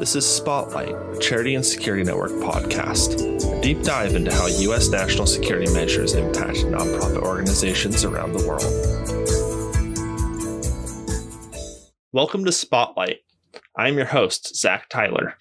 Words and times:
This 0.00 0.16
is 0.16 0.26
Spotlight, 0.26 0.94
a 0.94 1.18
Charity 1.20 1.56
and 1.56 1.66
Security 1.66 2.02
Network 2.02 2.30
podcast, 2.30 3.20
a 3.20 3.60
deep 3.60 3.82
dive 3.82 4.14
into 4.14 4.32
how 4.32 4.46
U.S. 4.46 4.88
national 4.88 5.26
security 5.26 5.70
measures 5.74 6.14
impact 6.14 6.60
nonprofit 6.60 7.18
organizations 7.18 8.02
around 8.02 8.32
the 8.32 8.48
world. 8.48 8.64
Welcome 12.12 12.46
to 12.46 12.50
Spotlight. 12.50 13.18
I'm 13.76 13.98
your 13.98 14.06
host, 14.06 14.56
Zach 14.56 14.88
Tyler. 14.88 15.36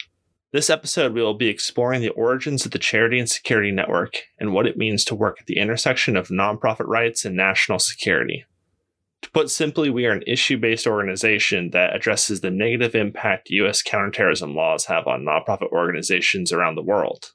This 0.51 0.69
episode, 0.69 1.13
we 1.13 1.21
will 1.21 1.35
be 1.35 1.47
exploring 1.47 2.01
the 2.01 2.09
origins 2.09 2.65
of 2.65 2.71
the 2.71 2.79
Charity 2.79 3.17
and 3.17 3.29
Security 3.29 3.71
Network 3.71 4.23
and 4.41 4.51
what 4.51 4.67
it 4.67 4.75
means 4.75 5.05
to 5.05 5.15
work 5.15 5.37
at 5.39 5.45
the 5.45 5.57
intersection 5.57 6.17
of 6.17 6.27
nonprofit 6.27 6.85
rights 6.85 7.23
and 7.23 7.33
national 7.33 7.79
security. 7.79 8.43
To 9.21 9.31
put 9.31 9.49
simply, 9.49 9.89
we 9.89 10.05
are 10.05 10.13
an 10.13 10.23
issue 10.25 10.57
based 10.57 10.87
organization 10.87 11.71
that 11.71 11.95
addresses 11.95 12.41
the 12.41 12.51
negative 12.51 12.95
impact 12.95 13.49
U.S. 13.49 13.81
counterterrorism 13.81 14.55
laws 14.55 14.85
have 14.85 15.07
on 15.07 15.23
nonprofit 15.23 15.71
organizations 15.71 16.51
around 16.51 16.75
the 16.75 16.83
world. 16.83 17.31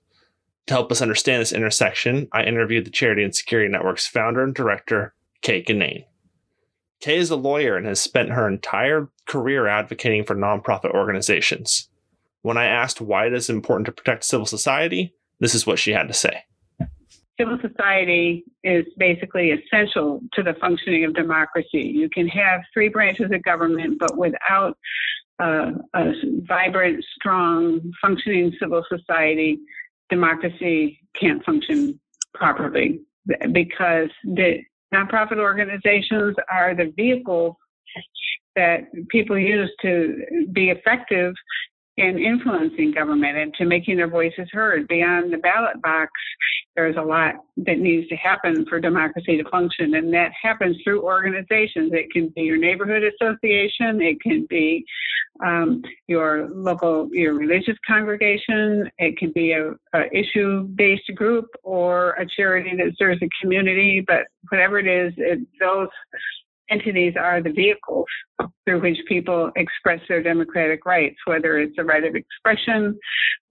To 0.67 0.75
help 0.75 0.91
us 0.91 1.03
understand 1.03 1.43
this 1.43 1.53
intersection, 1.53 2.29
I 2.33 2.45
interviewed 2.45 2.87
the 2.87 2.91
Charity 2.91 3.23
and 3.23 3.35
Security 3.35 3.71
Network's 3.71 4.07
founder 4.07 4.43
and 4.43 4.55
director, 4.55 5.15
Kay 5.43 5.63
Guinane. 5.63 6.07
Kay 7.01 7.19
is 7.19 7.31
a 7.31 7.37
lawyer 7.37 7.77
and 7.77 7.87
has 7.87 8.01
spent 8.01 8.31
her 8.31 8.49
entire 8.49 9.11
career 9.27 9.67
advocating 9.67 10.25
for 10.25 10.35
nonprofit 10.35 10.95
organizations. 10.95 11.91
When 12.41 12.57
I 12.57 12.65
asked 12.65 13.01
why 13.01 13.27
it 13.27 13.35
is 13.35 13.51
important 13.51 13.87
to 13.87 13.93
protect 13.93 14.25
civil 14.25 14.47
society, 14.47 15.15
this 15.39 15.55
is 15.55 15.67
what 15.67 15.79
she 15.79 15.93
had 15.93 16.09
to 16.09 16.15
say 16.15 16.45
civil 17.39 17.59
society 17.61 18.45
is 18.63 18.85
basically 18.97 19.51
essential 19.51 20.21
to 20.35 20.43
the 20.43 20.55
functioning 20.61 21.05
of 21.05 21.15
democracy. 21.15 21.83
You 21.83 22.09
can 22.09 22.29
have 22.29 22.61
three 22.73 22.89
branches 22.89 23.31
of 23.33 23.43
government, 23.43 23.99
but 23.99 24.17
without 24.17 24.77
uh, 25.43 25.73
a 25.95 26.13
vibrant, 26.47 27.05
strong, 27.17 27.81
functioning 28.01 28.53
civil 28.61 28.85
society, 28.89 29.59
democracy 30.11 31.01
can't 31.19 31.45
function 31.45 31.99
properly 32.35 33.01
because 33.53 34.11
the 34.25 34.61
nonprofit 34.95 35.39
organizations 35.39 36.37
are 36.53 36.75
the 36.75 36.93
vehicles 36.97 37.57
that 38.55 38.85
people 39.09 39.39
use 39.39 39.71
to 39.83 40.47
be 40.53 40.71
effective 40.71 41.35
in 41.97 42.19
influencing 42.19 42.93
government 42.93 43.37
and 43.37 43.55
to 43.55 43.65
making 43.65 43.97
their 43.97 44.09
voices 44.09 44.49
heard. 44.53 44.89
Beyond 44.89 45.33
the 45.33 45.39
ballot 45.39 45.81
box, 45.81 46.11
there's 46.75 46.97
a 46.97 47.03
lot 47.03 47.37
that 47.59 47.79
needs 47.79 48.09
to 48.09 48.17
happen 48.17 48.67
for 48.69 48.81
democracy 48.81 49.37
to 49.41 49.49
function, 49.49 49.95
and 49.95 50.13
that 50.13 50.33
happens 50.41 50.77
through 50.83 51.03
organizations. 51.03 51.93
It 51.93 52.11
can 52.13 52.33
be 52.35 52.43
your 52.43 52.57
neighborhood 52.57 53.03
association, 53.05 54.01
it 54.03 54.21
can 54.21 54.47
be 54.51 54.85
um, 55.45 55.83
your 56.09 56.49
local, 56.51 57.09
your 57.13 57.35
religious 57.35 57.77
congregation, 57.87 58.91
it 58.99 59.17
can 59.17 59.31
be 59.33 59.53
a, 59.53 59.73
a 59.95 60.05
issue-based 60.13 61.13
group 61.15 61.47
or 61.63 62.11
a 62.13 62.27
charity 62.27 62.77
that 62.77 62.93
serves 62.99 63.21
the 63.21 63.29
community. 63.41 64.03
But 64.05 64.23
whatever 64.49 64.79
it 64.81 64.87
is, 64.87 65.13
it, 65.17 65.41
those 65.61 65.89
entities 66.71 67.15
are 67.19 67.43
the 67.43 67.53
vehicles 67.53 68.07
through 68.65 68.81
which 68.81 68.99
people 69.07 69.51
express 69.57 70.01
their 70.09 70.23
democratic 70.23 70.85
rights, 70.87 71.17
whether 71.27 71.59
it's 71.59 71.77
a 71.79 71.85
right 71.85 72.05
of 72.05 72.15
expression 72.15 72.99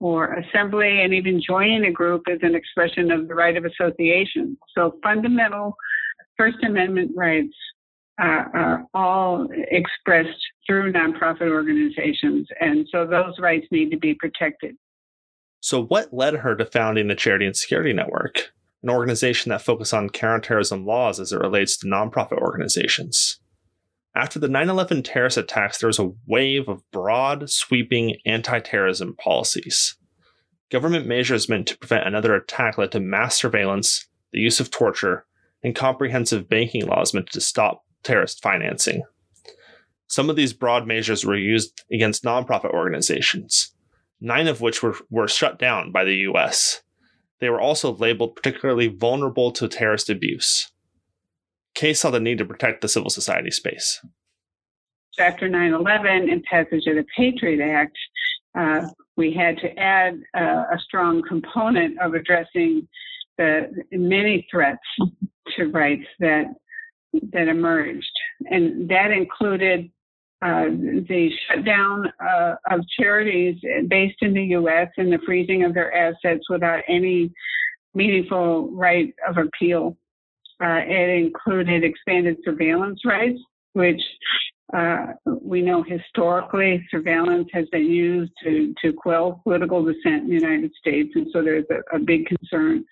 or 0.00 0.34
assembly, 0.34 1.02
and 1.02 1.14
even 1.14 1.40
joining 1.40 1.84
a 1.86 1.92
group 1.92 2.22
is 2.28 2.40
an 2.42 2.54
expression 2.54 3.10
of 3.10 3.28
the 3.28 3.34
right 3.34 3.56
of 3.56 3.64
association. 3.64 4.56
So 4.76 4.98
fundamental 5.02 5.76
First 6.36 6.58
Amendment 6.64 7.12
rights 7.16 7.54
uh, 8.20 8.44
are 8.54 8.86
all 8.94 9.48
expressed 9.70 10.28
through 10.66 10.92
nonprofit 10.92 11.50
organizations, 11.50 12.46
and 12.60 12.86
so 12.90 13.06
those 13.06 13.34
rights 13.38 13.66
need 13.70 13.90
to 13.90 13.98
be 13.98 14.14
protected. 14.14 14.76
So, 15.60 15.82
what 15.82 16.12
led 16.12 16.34
her 16.34 16.54
to 16.56 16.64
founding 16.66 17.08
the 17.08 17.14
Charity 17.14 17.46
and 17.46 17.56
Security 17.56 17.92
Network? 17.92 18.52
An 18.84 18.90
organization 18.90 19.48
that 19.48 19.62
focuses 19.62 19.94
on 19.94 20.10
counterterrorism 20.10 20.84
laws 20.84 21.18
as 21.18 21.32
it 21.32 21.40
relates 21.40 21.78
to 21.78 21.86
nonprofit 21.86 22.36
organizations. 22.36 23.40
After 24.14 24.38
the 24.38 24.46
9 24.46 24.68
11 24.68 25.02
terrorist 25.02 25.38
attacks, 25.38 25.78
there 25.78 25.86
was 25.86 25.98
a 25.98 26.12
wave 26.26 26.68
of 26.68 26.88
broad, 26.92 27.48
sweeping 27.48 28.16
anti 28.26 28.60
terrorism 28.60 29.16
policies. 29.16 29.96
Government 30.70 31.06
measures 31.06 31.48
meant 31.48 31.66
to 31.68 31.78
prevent 31.78 32.06
another 32.06 32.34
attack 32.34 32.76
led 32.76 32.92
to 32.92 33.00
mass 33.00 33.36
surveillance, 33.36 34.06
the 34.32 34.40
use 34.40 34.60
of 34.60 34.70
torture, 34.70 35.24
and 35.62 35.74
comprehensive 35.74 36.46
banking 36.46 36.86
laws 36.86 37.14
meant 37.14 37.30
to 37.30 37.40
stop 37.40 37.84
terrorist 38.02 38.42
financing. 38.42 39.02
Some 40.08 40.28
of 40.28 40.36
these 40.36 40.52
broad 40.52 40.86
measures 40.86 41.24
were 41.24 41.38
used 41.38 41.84
against 41.90 42.22
nonprofit 42.22 42.70
organizations, 42.70 43.74
nine 44.20 44.46
of 44.46 44.60
which 44.60 44.82
were, 44.82 44.96
were 45.08 45.26
shut 45.26 45.58
down 45.58 45.90
by 45.90 46.04
the 46.04 46.16
US. 46.28 46.82
They 47.44 47.50
were 47.50 47.60
also 47.60 47.94
labeled 47.94 48.36
particularly 48.36 48.86
vulnerable 48.86 49.52
to 49.52 49.68
terrorist 49.68 50.08
abuse. 50.08 50.72
Kay 51.74 51.92
saw 51.92 52.08
the 52.08 52.18
need 52.18 52.38
to 52.38 52.46
protect 52.46 52.80
the 52.80 52.88
civil 52.88 53.10
society 53.10 53.50
space. 53.50 54.00
After 55.18 55.46
9 55.46 55.74
11 55.74 56.30
and 56.30 56.42
passage 56.44 56.86
of 56.86 56.96
the 56.96 57.04
Patriot 57.14 57.62
Act, 57.62 57.98
uh, 58.58 58.86
we 59.18 59.30
had 59.34 59.58
to 59.58 59.78
add 59.78 60.22
uh, 60.34 60.64
a 60.72 60.78
strong 60.78 61.20
component 61.28 62.00
of 62.00 62.14
addressing 62.14 62.88
the 63.36 63.68
many 63.92 64.48
threats 64.50 64.80
to 65.54 65.66
rights 65.66 66.06
that 66.20 66.46
that 67.34 67.48
emerged, 67.48 68.10
and 68.46 68.88
that 68.88 69.10
included 69.10 69.90
uh, 70.44 70.66
the 71.08 71.30
shutdown 71.48 72.04
uh, 72.20 72.54
of 72.70 72.80
charities 73.00 73.56
based 73.88 74.18
in 74.20 74.34
the 74.34 74.44
U.S. 74.58 74.88
and 74.98 75.10
the 75.10 75.18
freezing 75.24 75.64
of 75.64 75.72
their 75.72 75.94
assets 75.94 76.44
without 76.50 76.82
any 76.86 77.32
meaningful 77.94 78.70
right 78.72 79.14
of 79.26 79.38
appeal. 79.38 79.96
Uh, 80.62 80.80
it 80.86 81.24
included 81.24 81.82
expanded 81.82 82.36
surveillance 82.44 83.00
rights, 83.06 83.40
which 83.72 84.00
uh, 84.76 85.06
we 85.40 85.62
know 85.62 85.82
historically 85.82 86.84
surveillance 86.90 87.48
has 87.52 87.66
been 87.70 87.86
used 87.86 88.32
to, 88.42 88.74
to 88.82 88.92
quell 88.92 89.40
political 89.44 89.82
dissent 89.82 90.24
in 90.24 90.28
the 90.28 90.34
United 90.34 90.72
States. 90.78 91.10
And 91.14 91.26
so 91.32 91.42
there's 91.42 91.64
a, 91.70 91.96
a 91.96 91.98
big 91.98 92.26
concern 92.26 92.84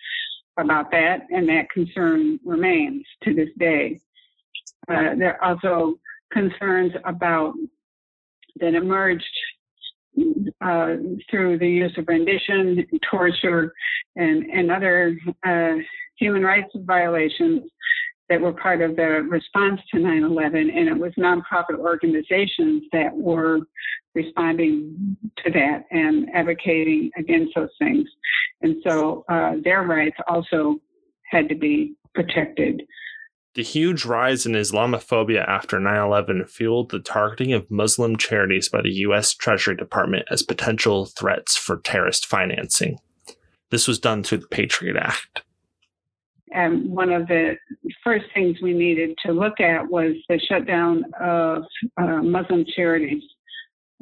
about 0.56 0.90
that, 0.92 1.26
and 1.30 1.46
that 1.50 1.68
concern 1.70 2.38
remains 2.46 3.04
to 3.24 3.34
this 3.34 3.48
day. 3.58 4.00
Uh, 4.88 5.14
there 5.16 5.42
also 5.44 5.98
concerns 6.32 6.92
about 7.04 7.54
that 8.56 8.74
emerged 8.74 9.24
uh, 10.60 10.94
through 11.30 11.58
the 11.58 11.68
use 11.68 11.92
of 11.96 12.06
rendition, 12.06 12.86
torture, 13.10 13.72
and, 14.16 14.44
and 14.44 14.70
other 14.70 15.16
uh, 15.46 15.74
human 16.18 16.42
rights 16.42 16.70
violations 16.74 17.62
that 18.28 18.40
were 18.40 18.52
part 18.52 18.80
of 18.80 18.96
the 18.96 19.26
response 19.28 19.80
to 19.92 19.98
9 19.98 20.22
11. 20.22 20.70
And 20.70 20.88
it 20.88 20.96
was 20.96 21.12
nonprofit 21.18 21.78
organizations 21.78 22.84
that 22.92 23.14
were 23.14 23.60
responding 24.14 25.16
to 25.44 25.50
that 25.50 25.84
and 25.90 26.28
advocating 26.34 27.10
against 27.18 27.54
those 27.54 27.70
things. 27.78 28.08
And 28.60 28.76
so 28.86 29.24
uh, 29.28 29.54
their 29.64 29.82
rights 29.82 30.16
also 30.28 30.76
had 31.30 31.48
to 31.48 31.54
be 31.54 31.94
protected. 32.14 32.82
The 33.54 33.62
huge 33.62 34.06
rise 34.06 34.46
in 34.46 34.52
Islamophobia 34.52 35.46
after 35.46 35.78
9 35.78 35.94
11 35.94 36.46
fueled 36.46 36.90
the 36.90 37.00
targeting 37.00 37.52
of 37.52 37.70
Muslim 37.70 38.16
charities 38.16 38.70
by 38.70 38.80
the 38.80 38.92
U.S. 39.06 39.34
Treasury 39.34 39.76
Department 39.76 40.24
as 40.30 40.42
potential 40.42 41.04
threats 41.04 41.56
for 41.56 41.78
terrorist 41.78 42.24
financing. 42.24 42.98
This 43.70 43.86
was 43.86 43.98
done 43.98 44.22
through 44.22 44.38
the 44.38 44.48
Patriot 44.48 44.96
Act. 44.96 45.42
And 46.54 46.90
one 46.90 47.12
of 47.12 47.28
the 47.28 47.56
first 48.02 48.24
things 48.34 48.58
we 48.62 48.72
needed 48.72 49.16
to 49.24 49.32
look 49.32 49.60
at 49.60 49.86
was 49.86 50.14
the 50.28 50.38
shutdown 50.48 51.04
of 51.20 51.64
uh, 51.98 52.22
Muslim 52.22 52.64
charities 52.74 53.22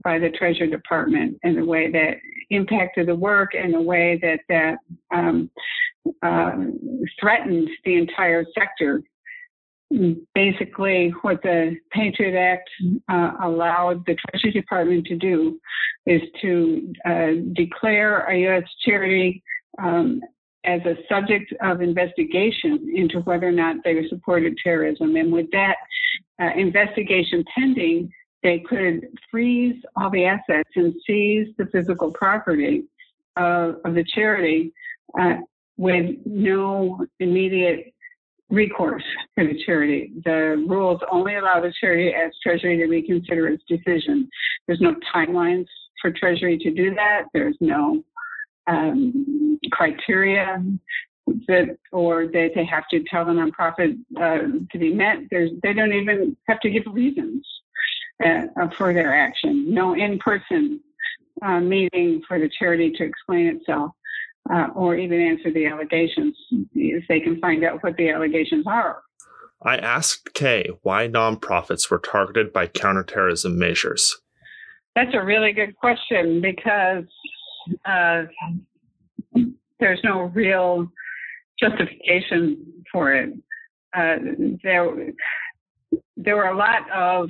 by 0.03 0.19
the 0.19 0.31
Treasury 0.31 0.71
Department 0.71 1.39
and 1.43 1.57
the 1.57 1.65
way 1.65 1.91
that 1.91 2.19
impacted 2.51 3.09
the 3.09 3.15
work 3.15 3.51
and 3.55 3.75
the 3.75 3.81
way 3.81 4.19
that 4.23 4.41
that 4.49 4.79
um, 5.13 5.51
uh, 6.23 6.53
threatened 7.21 7.69
the 7.85 7.97
entire 7.97 8.45
sector 8.57 9.03
basically 10.35 11.13
what 11.23 11.43
the 11.43 11.77
Patriot 11.91 12.39
Act 12.39 12.71
uh, 13.09 13.33
allowed 13.43 14.05
the 14.07 14.17
Treasury 14.17 14.53
Department 14.53 15.07
to 15.07 15.17
do 15.17 15.61
is 16.07 16.23
to 16.41 16.93
uh, 17.05 17.31
declare 17.55 18.21
a 18.27 18.39
U.S. 18.43 18.65
charity 18.85 19.43
um, 19.83 20.21
as 20.65 20.81
a 20.85 20.95
subject 21.09 21.53
of 21.63 21.81
investigation 21.81 22.93
into 22.95 23.21
whether 23.21 23.49
or 23.49 23.53
not 23.53 23.77
they 23.83 24.07
supported 24.09 24.57
terrorism. 24.63 25.17
And 25.17 25.33
with 25.33 25.51
that 25.53 25.77
uh, 26.41 26.51
investigation 26.57 27.45
pending, 27.55 28.13
they 28.43 28.61
could 28.61 29.07
freeze 29.31 29.83
all 29.97 30.11
the 30.11 30.25
assets 30.25 30.71
and 30.77 30.95
seize 31.07 31.49
the 31.59 31.67
physical 31.67 32.13
property 32.13 32.85
of, 33.37 33.77
of 33.85 33.95
the 33.95 34.05
charity 34.05 34.73
uh, 35.19 35.37
with 35.77 36.17
no 36.25 37.05
immediate 37.19 37.93
recourse 38.51 39.05
for 39.35 39.45
the 39.45 39.63
charity. 39.65 40.13
The 40.25 40.65
rules 40.69 41.01
only 41.11 41.37
allow 41.37 41.61
the 41.61 41.73
charity 41.81 42.13
as 42.13 42.33
treasury 42.43 42.77
to 42.79 42.87
reconsider 42.87 43.49
its 43.49 43.63
decision. 43.69 44.29
There's 44.67 44.81
no 44.81 44.95
timelines 45.15 45.67
for 46.01 46.11
Treasury 46.11 46.59
to 46.59 46.71
do 46.71 46.95
that. 46.95 47.25
There's 47.33 47.57
no 47.61 48.03
um, 48.67 49.59
criteria 49.71 50.63
that 51.47 51.77
or 51.93 52.27
that 52.27 52.51
they 52.55 52.65
have 52.65 52.89
to 52.91 53.05
tell 53.05 53.25
the 53.25 53.33
nonprofit 53.33 53.99
uh, 54.17 54.59
to 54.71 54.79
be 54.79 54.93
met. 54.93 55.19
There's, 55.31 55.51
they 55.63 55.73
don't 55.73 55.93
even 55.93 56.37
have 56.49 56.61
to 56.61 56.71
give 56.71 56.85
reasons 56.93 57.47
uh, 58.25 58.47
for 58.77 58.93
their 58.93 59.15
action. 59.15 59.73
No 59.73 59.95
in-person 59.95 60.81
uh, 61.43 61.61
meeting 61.61 62.23
for 62.27 62.39
the 62.39 62.51
charity 62.59 62.91
to 62.93 63.05
explain 63.05 63.47
itself. 63.47 63.93
Uh, 64.53 64.69
or 64.75 64.97
even 64.97 65.21
answer 65.21 65.53
the 65.53 65.67
allegations 65.67 66.37
if 66.75 67.05
they 67.09 67.21
can 67.21 67.39
find 67.41 67.63
out 67.63 67.83
what 67.85 67.97
the 67.97 68.09
allegations 68.09 68.67
are. 68.67 69.01
I 69.63 69.77
asked 69.77 70.33
Kay 70.35 70.71
why 70.83 71.07
nonprofits 71.07 71.91
were 71.91 71.99
targeted 71.99 72.53
by 72.53 72.67
counterterrorism 72.67 73.59
measures. 73.59 74.17
That's 74.97 75.15
a 75.15 75.23
really 75.23 75.53
good 75.53 75.77
question 75.77 76.41
because 76.41 77.05
uh, 77.85 78.23
there's 79.79 80.01
no 80.03 80.23
real 80.35 80.91
justification 81.59 82.85
for 82.91 83.13
it. 83.15 83.33
Uh, 83.97 84.17
there, 84.63 84.89
there 86.23 86.37
were 86.37 86.49
a 86.49 86.57
lot 86.57 86.91
of 86.95 87.29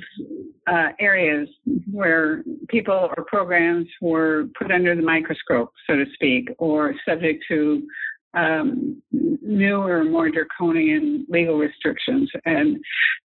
uh, 0.67 0.89
areas 0.99 1.47
where 1.91 2.43
people 2.67 3.09
or 3.17 3.25
programs 3.25 3.87
were 4.01 4.45
put 4.59 4.71
under 4.71 4.95
the 4.95 5.01
microscope, 5.01 5.71
so 5.87 5.95
to 5.95 6.05
speak, 6.13 6.49
or 6.57 6.93
subject 7.07 7.43
to 7.47 7.87
um, 8.33 9.01
newer, 9.11 10.03
more 10.03 10.29
draconian 10.29 11.25
legal 11.29 11.57
restrictions. 11.57 12.29
And 12.45 12.77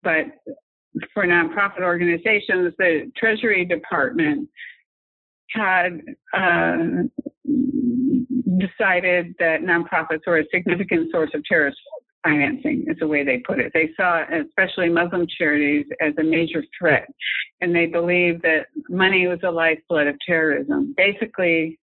but 0.02 0.26
for 1.14 1.24
nonprofit 1.24 1.82
organizations, 1.82 2.74
the 2.78 3.10
Treasury 3.16 3.64
Department 3.64 4.48
had 5.50 6.00
uh, 6.34 6.76
decided 8.58 9.34
that 9.38 9.60
nonprofits 9.62 10.20
were 10.26 10.38
a 10.38 10.44
significant 10.52 11.10
source 11.12 11.30
of 11.34 11.44
terrorist 11.44 11.78
financing, 12.22 12.84
is 12.86 12.96
the 12.98 13.06
way 13.06 13.24
they 13.24 13.38
put 13.38 13.58
it. 13.58 13.72
They 13.72 13.90
saw, 13.96 14.22
especially 14.22 14.88
Muslim 14.88 15.26
charities, 15.38 15.86
as 16.00 16.12
a 16.18 16.22
major 16.22 16.62
threat, 16.78 17.08
and 17.60 17.74
they 17.74 17.86
believed 17.86 18.42
that 18.42 18.66
money 18.88 19.26
was 19.26 19.38
the 19.42 19.50
lifeblood 19.50 20.06
of 20.06 20.16
terrorism. 20.26 20.94
Basically, 20.96 21.78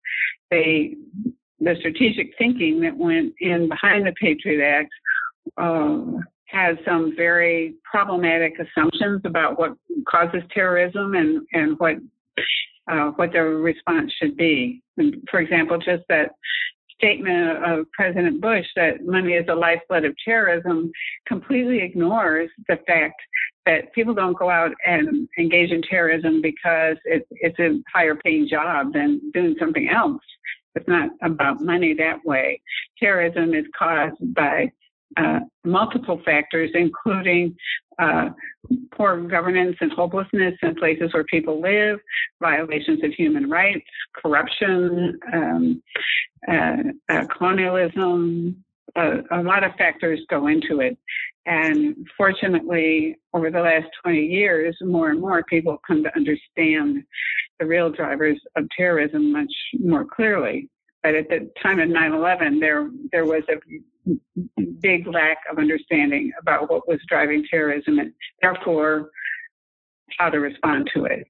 they 0.50 0.96
the 1.60 1.74
strategic 1.78 2.28
thinking 2.36 2.80
that 2.82 2.96
went 2.96 3.32
in 3.40 3.68
behind 3.68 4.06
the 4.06 4.12
Patriot 4.20 4.62
Act 4.62 4.90
uh, 5.56 6.20
has 6.46 6.76
some 6.84 7.14
very 7.16 7.74
problematic 7.90 8.54
assumptions 8.58 9.22
about 9.24 9.58
what 9.58 9.72
causes 10.08 10.42
terrorism 10.52 11.14
and, 11.14 11.46
and 11.52 11.78
what 11.78 11.96
uh, 12.90 13.10
what 13.16 13.32
the 13.32 13.40
response 13.40 14.12
should 14.20 14.36
be. 14.36 14.82
For 15.30 15.40
example, 15.40 15.78
just 15.78 16.04
that 16.08 16.30
statement 16.96 17.64
of 17.64 17.90
President 17.92 18.40
Bush 18.40 18.66
that 18.76 19.04
money 19.04 19.32
is 19.32 19.46
the 19.46 19.54
lifeblood 19.54 20.04
of 20.04 20.14
terrorism 20.24 20.90
completely 21.26 21.80
ignores 21.82 22.50
the 22.68 22.78
fact 22.86 23.20
that 23.66 23.92
people 23.92 24.14
don't 24.14 24.38
go 24.38 24.48
out 24.48 24.72
and 24.86 25.28
engage 25.38 25.70
in 25.70 25.82
terrorism 25.82 26.40
because 26.40 26.96
it, 27.04 27.26
it's 27.30 27.58
a 27.58 27.78
higher 27.92 28.14
paying 28.14 28.48
job 28.48 28.92
than 28.92 29.20
doing 29.34 29.56
something 29.58 29.88
else. 29.88 30.22
It's 30.74 30.88
not 30.88 31.10
about 31.22 31.60
money 31.60 31.94
that 31.94 32.24
way. 32.24 32.60
Terrorism 32.98 33.54
is 33.54 33.64
caused 33.76 34.34
by 34.34 34.70
uh, 35.16 35.40
multiple 35.64 36.20
factors, 36.24 36.70
including 36.74 37.56
uh, 37.98 38.30
poor 38.92 39.20
governance 39.22 39.76
and 39.80 39.92
hopelessness 39.92 40.54
in 40.62 40.74
places 40.74 41.12
where 41.14 41.24
people 41.24 41.60
live, 41.60 41.98
violations 42.40 43.02
of 43.02 43.12
human 43.12 43.48
rights, 43.48 43.86
corruption, 44.14 45.18
um, 45.32 45.82
uh, 46.48 46.76
uh 47.08 47.24
colonialism. 47.36 48.62
a 48.96 49.42
lot 49.42 49.64
of 49.64 49.72
factors 49.78 50.20
go 50.28 50.48
into 50.48 50.80
it. 50.80 50.98
And 51.46 52.06
fortunately, 52.16 53.16
over 53.32 53.50
the 53.50 53.60
last 53.60 53.86
20 54.02 54.18
years, 54.18 54.76
more 54.80 55.10
and 55.10 55.20
more 55.20 55.44
people 55.44 55.80
come 55.86 56.02
to 56.02 56.14
understand 56.16 57.04
the 57.60 57.66
real 57.66 57.90
drivers 57.90 58.38
of 58.56 58.66
terrorism 58.76 59.32
much 59.32 59.52
more 59.78 60.04
clearly. 60.04 60.68
But 61.06 61.14
at 61.14 61.28
the 61.28 61.48
time 61.62 61.78
of 61.78 61.88
9/11, 61.88 62.58
there 62.58 62.90
there 63.12 63.24
was 63.26 63.44
a 63.48 64.62
big 64.80 65.06
lack 65.06 65.38
of 65.48 65.56
understanding 65.56 66.32
about 66.40 66.68
what 66.68 66.88
was 66.88 66.98
driving 67.06 67.46
terrorism 67.48 68.00
and 68.00 68.12
therefore 68.42 69.10
how 70.18 70.30
to 70.30 70.40
respond 70.40 70.90
to 70.94 71.04
it. 71.04 71.28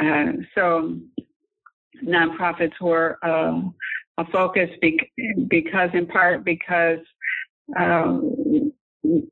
Uh, 0.00 0.32
so 0.54 0.98
nonprofits 2.02 2.80
were 2.80 3.18
uh, 3.22 3.60
a 4.16 4.24
focus 4.32 4.70
because, 4.80 5.90
in 5.92 6.06
part, 6.06 6.42
because 6.42 7.00
uh, 7.78 8.16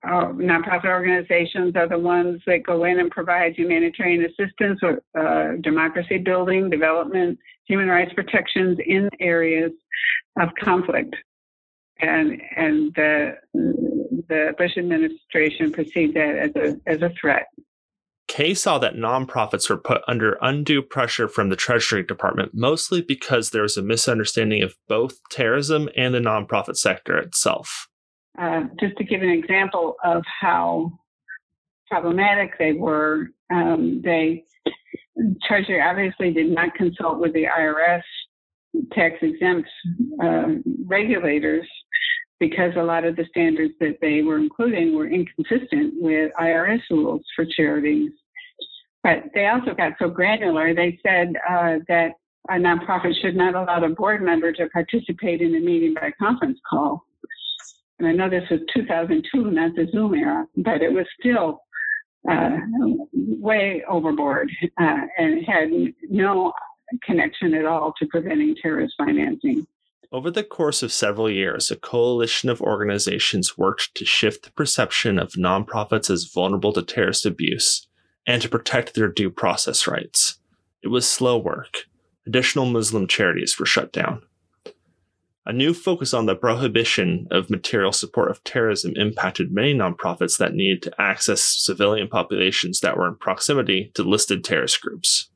nonprofit 0.04 0.86
organizations 0.86 1.74
are 1.76 1.88
the 1.88 1.98
ones 1.98 2.40
that 2.46 2.62
go 2.64 2.84
in 2.84 2.98
and 2.98 3.10
provide 3.10 3.54
humanitarian 3.54 4.24
assistance 4.24 4.80
or 4.82 5.02
uh, 5.18 5.56
democracy 5.60 6.18
building, 6.18 6.70
development, 6.70 7.38
human 7.66 7.88
rights 7.88 8.12
protections 8.14 8.78
in 8.86 9.08
areas 9.20 9.72
of 10.40 10.48
conflict. 10.60 11.14
And, 12.00 12.40
and 12.56 12.92
the, 12.94 13.36
the 13.52 14.54
Bush 14.58 14.76
administration 14.76 15.72
perceived 15.72 16.14
that 16.14 16.36
as 16.36 16.56
a, 16.56 16.80
as 16.90 17.02
a 17.02 17.10
threat. 17.20 17.46
Kay 18.26 18.54
saw 18.54 18.78
that 18.78 18.94
nonprofits 18.94 19.70
were 19.70 19.76
put 19.76 20.02
under 20.08 20.38
undue 20.40 20.82
pressure 20.82 21.28
from 21.28 21.50
the 21.50 21.56
Treasury 21.56 22.02
Department, 22.02 22.50
mostly 22.52 23.00
because 23.00 23.50
there 23.50 23.62
was 23.62 23.76
a 23.76 23.82
misunderstanding 23.82 24.62
of 24.62 24.74
both 24.88 25.18
terrorism 25.30 25.88
and 25.96 26.14
the 26.14 26.20
nonprofit 26.20 26.76
sector 26.76 27.16
itself. 27.16 27.86
Uh, 28.38 28.64
just 28.80 28.96
to 28.96 29.04
give 29.04 29.22
an 29.22 29.30
example 29.30 29.96
of 30.02 30.22
how 30.40 30.92
problematic 31.88 32.58
they 32.58 32.72
were, 32.72 33.28
um, 33.52 34.00
they 34.02 34.44
Treasury 35.46 35.80
obviously 35.80 36.32
did 36.32 36.50
not 36.50 36.74
consult 36.74 37.20
with 37.20 37.32
the 37.32 37.44
IRS 37.44 38.02
tax 38.92 39.16
exempt 39.22 39.68
uh, 40.22 40.46
regulators 40.86 41.66
because 42.40 42.72
a 42.76 42.82
lot 42.82 43.04
of 43.04 43.14
the 43.14 43.24
standards 43.30 43.72
that 43.80 43.98
they 44.00 44.22
were 44.22 44.38
including 44.38 44.96
were 44.96 45.06
inconsistent 45.06 45.94
with 45.98 46.32
IRS 46.40 46.80
rules 46.90 47.22
for 47.36 47.44
charities. 47.44 48.10
But 49.02 49.24
they 49.34 49.46
also 49.46 49.74
got 49.74 49.92
so 49.98 50.08
granular, 50.08 50.74
they 50.74 50.98
said 51.06 51.34
uh, 51.48 51.76
that 51.88 52.12
a 52.48 52.54
nonprofit 52.54 53.14
should 53.22 53.36
not 53.36 53.54
allow 53.54 53.82
a 53.84 53.88
board 53.90 54.22
member 54.22 54.52
to 54.52 54.68
participate 54.70 55.40
in 55.40 55.54
a 55.54 55.60
meeting 55.60 55.94
by 55.94 56.10
conference 56.18 56.58
call 56.68 57.04
and 57.98 58.08
I 58.08 58.12
know 58.12 58.28
this 58.28 58.48
was 58.50 58.60
2002, 58.74 59.50
not 59.50 59.74
the 59.76 59.86
Zoom 59.92 60.14
era, 60.14 60.46
but 60.56 60.82
it 60.82 60.92
was 60.92 61.06
still 61.20 61.60
uh, 62.28 62.50
way 63.12 63.84
overboard 63.88 64.50
uh, 64.80 65.00
and 65.18 65.44
had 65.44 65.70
no 66.10 66.52
connection 67.02 67.54
at 67.54 67.64
all 67.64 67.92
to 67.98 68.06
preventing 68.06 68.56
terrorist 68.60 68.94
financing. 68.98 69.66
Over 70.10 70.30
the 70.30 70.44
course 70.44 70.82
of 70.82 70.92
several 70.92 71.30
years, 71.30 71.70
a 71.70 71.76
coalition 71.76 72.48
of 72.48 72.60
organizations 72.60 73.58
worked 73.58 73.94
to 73.96 74.04
shift 74.04 74.44
the 74.44 74.52
perception 74.52 75.18
of 75.18 75.32
nonprofits 75.32 76.08
as 76.08 76.30
vulnerable 76.32 76.72
to 76.74 76.82
terrorist 76.82 77.26
abuse 77.26 77.88
and 78.26 78.40
to 78.40 78.48
protect 78.48 78.94
their 78.94 79.08
due 79.08 79.30
process 79.30 79.86
rights. 79.86 80.38
It 80.82 80.88
was 80.88 81.08
slow 81.08 81.36
work. 81.36 81.86
Additional 82.26 82.66
Muslim 82.66 83.06
charities 83.06 83.58
were 83.58 83.66
shut 83.66 83.92
down. 83.92 84.22
A 85.46 85.52
new 85.52 85.74
focus 85.74 86.14
on 86.14 86.24
the 86.24 86.34
prohibition 86.34 87.26
of 87.30 87.50
material 87.50 87.92
support 87.92 88.30
of 88.30 88.42
terrorism 88.44 88.94
impacted 88.96 89.52
many 89.52 89.74
nonprofits 89.74 90.38
that 90.38 90.54
needed 90.54 90.80
to 90.82 91.00
access 91.00 91.42
civilian 91.42 92.08
populations 92.08 92.80
that 92.80 92.96
were 92.96 93.06
in 93.06 93.16
proximity 93.16 93.90
to 93.94 94.02
listed 94.02 94.42
terrorist 94.42 94.80
groups. 94.80 95.28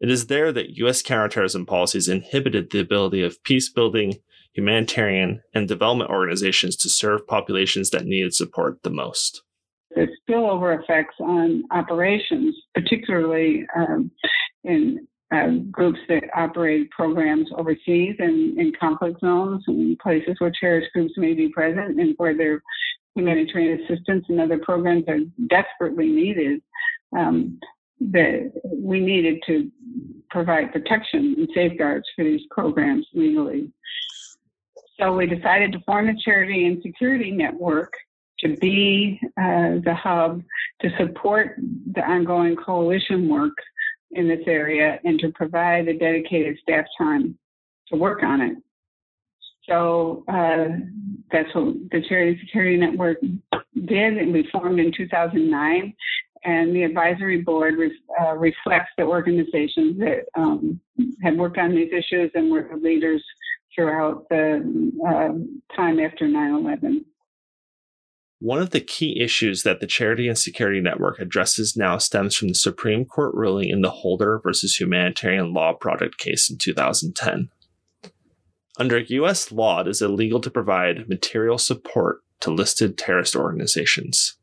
It 0.00 0.10
is 0.10 0.26
there 0.26 0.50
that 0.52 0.76
U.S. 0.78 1.02
counterterrorism 1.02 1.64
policies 1.64 2.08
inhibited 2.08 2.70
the 2.70 2.80
ability 2.80 3.22
of 3.22 3.40
peace 3.44 3.68
building, 3.68 4.14
humanitarian, 4.52 5.42
and 5.54 5.68
development 5.68 6.10
organizations 6.10 6.74
to 6.78 6.88
serve 6.88 7.26
populations 7.28 7.90
that 7.90 8.06
needed 8.06 8.34
support 8.34 8.82
the 8.82 8.90
most. 8.90 9.42
The 9.94 10.08
spillover 10.28 10.82
effects 10.82 11.14
on 11.20 11.64
operations, 11.70 12.56
particularly 12.74 13.66
um, 13.76 14.10
in 14.64 15.06
uh, 15.32 15.48
groups 15.70 15.98
that 16.08 16.24
operate 16.34 16.90
programs 16.90 17.48
overseas 17.56 18.16
and 18.18 18.58
in 18.58 18.72
conflict 18.78 19.20
zones 19.20 19.62
and 19.66 19.98
places 19.98 20.36
where 20.38 20.52
terrorist 20.58 20.92
groups 20.92 21.12
may 21.16 21.34
be 21.34 21.48
present 21.48 22.00
and 22.00 22.14
where 22.16 22.36
their 22.36 22.62
humanitarian 23.14 23.80
assistance 23.80 24.24
and 24.28 24.40
other 24.40 24.58
programs 24.58 25.04
are 25.08 25.20
desperately 25.48 26.08
needed. 26.08 26.60
Um, 27.16 27.58
that 28.00 28.50
we 28.64 28.98
needed 28.98 29.42
to 29.46 29.70
provide 30.30 30.72
protection 30.72 31.34
and 31.36 31.48
safeguards 31.54 32.06
for 32.16 32.24
these 32.24 32.40
programs 32.50 33.06
legally. 33.12 33.70
So 34.98 35.14
we 35.14 35.26
decided 35.26 35.72
to 35.72 35.80
form 35.80 36.08
a 36.08 36.16
charity 36.16 36.66
and 36.66 36.82
security 36.82 37.30
network 37.30 37.92
to 38.40 38.56
be 38.56 39.20
uh, 39.36 39.80
the 39.84 39.94
hub 39.94 40.42
to 40.80 40.90
support 40.98 41.56
the 41.92 42.02
ongoing 42.02 42.56
coalition 42.56 43.28
work 43.28 43.56
in 44.12 44.28
this 44.28 44.40
area 44.46 44.98
and 45.04 45.18
to 45.20 45.30
provide 45.30 45.88
a 45.88 45.96
dedicated 45.96 46.58
staff 46.62 46.84
time 46.98 47.38
to 47.88 47.96
work 47.96 48.22
on 48.22 48.40
it. 48.40 48.56
So 49.68 50.24
uh, 50.28 50.68
that's 51.30 51.54
what 51.54 51.74
the 51.90 52.02
Charity 52.08 52.40
Security 52.44 52.76
Network 52.76 53.18
did, 53.20 54.18
and 54.18 54.32
we 54.32 54.48
formed 54.50 54.80
in 54.80 54.92
2009. 54.96 55.94
And 56.42 56.74
the 56.74 56.84
advisory 56.84 57.42
board 57.42 57.74
re- 57.76 58.00
uh, 58.20 58.32
reflects 58.32 58.90
the 58.96 59.04
organizations 59.04 59.98
that 59.98 60.24
um, 60.34 60.80
had 61.22 61.36
worked 61.36 61.58
on 61.58 61.74
these 61.74 61.92
issues 61.92 62.30
and 62.34 62.50
were 62.50 62.66
the 62.70 62.76
leaders 62.76 63.22
throughout 63.74 64.26
the 64.30 64.92
uh, 65.06 65.76
time 65.76 66.00
after 66.00 66.26
9 66.26 66.54
11. 66.54 67.04
One 68.40 68.62
of 68.62 68.70
the 68.70 68.80
key 68.80 69.20
issues 69.20 69.64
that 69.64 69.80
the 69.80 69.86
Charity 69.86 70.26
and 70.26 70.38
Security 70.38 70.80
Network 70.80 71.18
addresses 71.18 71.76
now 71.76 71.98
stems 71.98 72.34
from 72.34 72.48
the 72.48 72.54
Supreme 72.54 73.04
Court 73.04 73.34
ruling 73.34 73.68
in 73.68 73.82
the 73.82 73.90
Holder 73.90 74.40
versus 74.42 74.80
Humanitarian 74.80 75.52
Law 75.52 75.74
Project 75.74 76.16
case 76.16 76.48
in 76.48 76.56
2010. 76.56 77.50
Under 78.78 78.98
U.S. 78.98 79.52
law, 79.52 79.82
it 79.82 79.88
is 79.88 80.00
illegal 80.00 80.40
to 80.40 80.50
provide 80.50 81.06
material 81.06 81.58
support 81.58 82.22
to 82.40 82.50
listed 82.50 82.96
terrorist 82.96 83.36
organizations. 83.36 84.38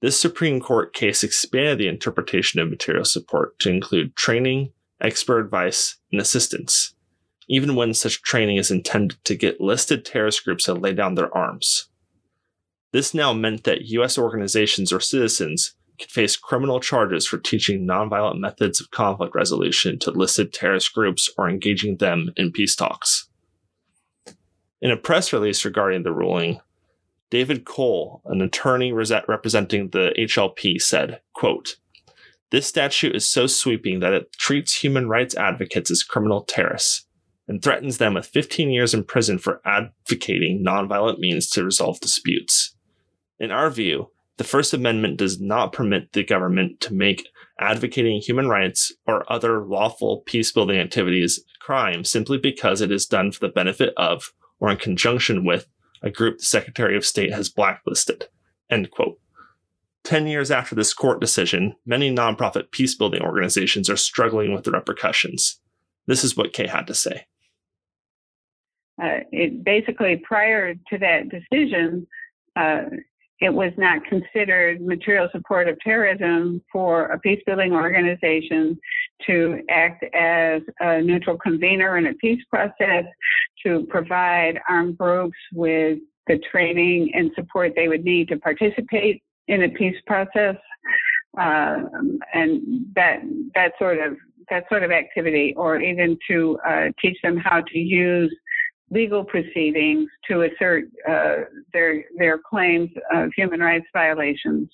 This 0.00 0.18
Supreme 0.18 0.60
Court 0.60 0.94
case 0.94 1.24
expanded 1.24 1.78
the 1.78 1.88
interpretation 1.88 2.60
of 2.60 2.70
material 2.70 3.04
support 3.04 3.58
to 3.58 3.68
include 3.68 4.14
training, 4.14 4.72
expert 5.00 5.40
advice, 5.40 5.96
and 6.12 6.20
assistance, 6.20 6.94
even 7.48 7.74
when 7.74 7.94
such 7.94 8.22
training 8.22 8.58
is 8.58 8.70
intended 8.70 9.18
to 9.24 9.34
get 9.34 9.60
listed 9.60 10.04
terrorist 10.04 10.44
groups 10.44 10.64
to 10.64 10.74
lay 10.74 10.92
down 10.92 11.16
their 11.16 11.36
arms. 11.36 11.88
This 12.92 13.12
now 13.12 13.32
meant 13.32 13.64
that 13.64 13.82
U.S. 13.86 14.16
organizations 14.16 14.92
or 14.92 15.00
citizens 15.00 15.74
could 15.98 16.10
face 16.10 16.36
criminal 16.36 16.80
charges 16.80 17.26
for 17.26 17.38
teaching 17.38 17.86
nonviolent 17.86 18.38
methods 18.38 18.80
of 18.80 18.90
conflict 18.90 19.34
resolution 19.34 19.98
to 19.98 20.10
listed 20.10 20.52
terrorist 20.52 20.94
groups 20.94 21.28
or 21.36 21.48
engaging 21.48 21.96
them 21.96 22.32
in 22.36 22.52
peace 22.52 22.74
talks. 22.74 23.28
In 24.80 24.90
a 24.90 24.96
press 24.96 25.32
release 25.32 25.64
regarding 25.64 26.04
the 26.04 26.12
ruling, 26.12 26.60
David 27.30 27.64
Cole, 27.66 28.22
an 28.26 28.40
attorney 28.40 28.92
representing 28.92 29.90
the 29.90 30.14
HLP, 30.16 30.80
said, 30.80 31.20
quote, 31.34 31.76
This 32.50 32.66
statute 32.66 33.14
is 33.14 33.28
so 33.28 33.46
sweeping 33.46 34.00
that 34.00 34.14
it 34.14 34.32
treats 34.32 34.82
human 34.82 35.08
rights 35.08 35.34
advocates 35.34 35.90
as 35.90 36.02
criminal 36.02 36.42
terrorists 36.42 37.06
and 37.48 37.62
threatens 37.62 37.98
them 37.98 38.14
with 38.14 38.26
15 38.26 38.70
years 38.70 38.94
in 38.94 39.04
prison 39.04 39.38
for 39.38 39.60
advocating 39.64 40.64
nonviolent 40.64 41.18
means 41.18 41.50
to 41.50 41.64
resolve 41.64 42.00
disputes. 42.00 42.74
In 43.38 43.50
our 43.50 43.70
view, 43.70 44.10
the 44.36 44.44
First 44.44 44.72
Amendment 44.72 45.16
does 45.18 45.40
not 45.40 45.72
permit 45.72 46.12
the 46.12 46.24
government 46.24 46.80
to 46.80 46.94
make 46.94 47.28
advocating 47.60 48.20
human 48.20 48.48
rights 48.48 48.92
or 49.06 49.30
other 49.30 49.64
lawful 49.64 50.22
peace 50.26 50.52
building 50.52 50.78
activities 50.78 51.38
a 51.38 51.64
crime 51.64 52.04
simply 52.04 52.38
because 52.38 52.80
it 52.80 52.92
is 52.92 53.06
done 53.06 53.32
for 53.32 53.40
the 53.40 53.52
benefit 53.52 53.92
of 53.96 54.32
or 54.60 54.70
in 54.70 54.76
conjunction 54.76 55.44
with 55.44 55.66
a 56.02 56.10
group 56.10 56.38
the 56.38 56.44
Secretary 56.44 56.96
of 56.96 57.04
State 57.04 57.32
has 57.32 57.48
blacklisted. 57.48 58.28
End 58.70 58.90
quote. 58.90 59.18
Ten 60.04 60.26
years 60.26 60.50
after 60.50 60.74
this 60.74 60.94
court 60.94 61.20
decision, 61.20 61.74
many 61.84 62.14
nonprofit 62.14 62.70
peacebuilding 62.70 63.20
organizations 63.20 63.90
are 63.90 63.96
struggling 63.96 64.52
with 64.52 64.64
the 64.64 64.70
repercussions. 64.70 65.60
This 66.06 66.24
is 66.24 66.36
what 66.36 66.52
Kay 66.52 66.66
had 66.66 66.86
to 66.86 66.94
say. 66.94 67.26
Uh, 69.02 69.20
it 69.30 69.64
basically 69.64 70.16
prior 70.24 70.74
to 70.74 70.98
that 70.98 71.28
decision, 71.28 72.06
uh, 72.56 72.84
it 73.40 73.52
was 73.52 73.72
not 73.76 74.04
considered 74.04 74.80
material 74.80 75.28
support 75.32 75.68
of 75.68 75.78
terrorism 75.80 76.60
for 76.72 77.06
a 77.06 77.18
peace 77.20 77.40
building 77.46 77.72
organization 77.72 78.78
to 79.26 79.62
act 79.70 80.04
as 80.14 80.62
a 80.80 81.00
neutral 81.00 81.38
convener 81.38 81.98
in 81.98 82.06
a 82.06 82.14
peace 82.14 82.42
process, 82.50 83.04
to 83.64 83.86
provide 83.88 84.58
armed 84.68 84.98
groups 84.98 85.36
with 85.52 85.98
the 86.26 86.38
training 86.50 87.10
and 87.14 87.30
support 87.34 87.72
they 87.76 87.88
would 87.88 88.04
need 88.04 88.28
to 88.28 88.36
participate 88.36 89.22
in 89.46 89.62
a 89.62 89.68
peace 89.68 89.96
process. 90.06 90.56
Uh, 91.38 91.82
and 92.34 92.86
that 92.96 93.20
that 93.54 93.72
sort 93.78 93.98
of 93.98 94.16
that 94.50 94.64
sort 94.68 94.82
of 94.82 94.90
activity, 94.90 95.54
or 95.56 95.80
even 95.80 96.18
to 96.28 96.58
uh, 96.66 96.86
teach 97.00 97.16
them 97.22 97.36
how 97.36 97.60
to 97.60 97.78
use 97.78 98.34
legal 98.90 99.24
proceedings 99.24 100.08
to 100.28 100.42
assert 100.42 100.84
uh, 101.08 101.44
their 101.72 102.04
their 102.16 102.38
claims 102.38 102.90
of 103.12 103.30
human 103.36 103.60
rights 103.60 103.86
violations. 103.92 104.68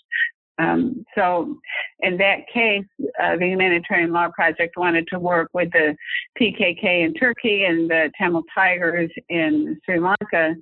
Um, 0.58 1.04
so, 1.16 1.56
in 2.00 2.16
that 2.18 2.46
case, 2.52 2.84
uh, 3.20 3.36
the 3.36 3.46
Humanitarian 3.46 4.12
Law 4.12 4.28
Project 4.32 4.76
wanted 4.76 5.08
to 5.08 5.18
work 5.18 5.48
with 5.52 5.70
the 5.72 5.96
PKK 6.40 7.04
in 7.04 7.14
Turkey 7.14 7.64
and 7.64 7.90
the 7.90 8.12
Tamil 8.16 8.44
Tigers 8.54 9.10
in 9.28 9.80
Sri 9.84 9.98
Lanka 9.98 10.54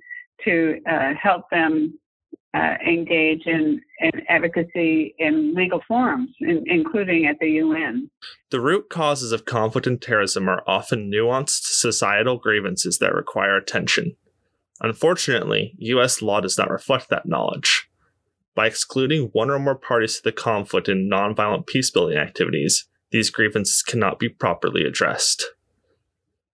to 0.45 0.79
uh, 0.89 1.13
help 1.21 1.43
them 1.51 1.97
uh, 2.53 2.75
engage 2.87 3.45
in, 3.45 3.81
in, 3.99 4.11
advocacy 4.29 5.15
in 5.17 5.53
legal 5.55 5.81
forums, 5.87 6.29
in, 6.39 6.63
including 6.67 7.25
at 7.25 7.39
the 7.39 7.49
UN. 7.49 8.09
The 8.51 8.61
root 8.61 8.89
causes 8.89 9.31
of 9.31 9.45
conflict 9.45 9.87
and 9.87 10.01
terrorism 10.01 10.47
are 10.47 10.63
often 10.67 11.11
nuanced 11.11 11.63
societal 11.63 12.37
grievances 12.37 12.99
that 12.99 13.15
require 13.15 13.55
attention. 13.55 14.15
Unfortunately, 14.81 15.73
U.S. 15.79 16.21
law 16.21 16.41
does 16.41 16.57
not 16.57 16.69
reflect 16.69 17.09
that 17.09 17.25
knowledge. 17.25 17.89
By 18.55 18.67
excluding 18.67 19.29
one 19.31 19.49
or 19.49 19.57
more 19.57 19.75
parties 19.75 20.17
to 20.17 20.23
the 20.23 20.31
conflict 20.31 20.87
in 20.87 21.09
nonviolent 21.09 21.65
peacebuilding 21.65 22.17
activities, 22.17 22.87
these 23.11 23.31
grievances 23.31 23.81
cannot 23.81 24.19
be 24.19 24.29
properly 24.29 24.83
addressed. 24.83 25.45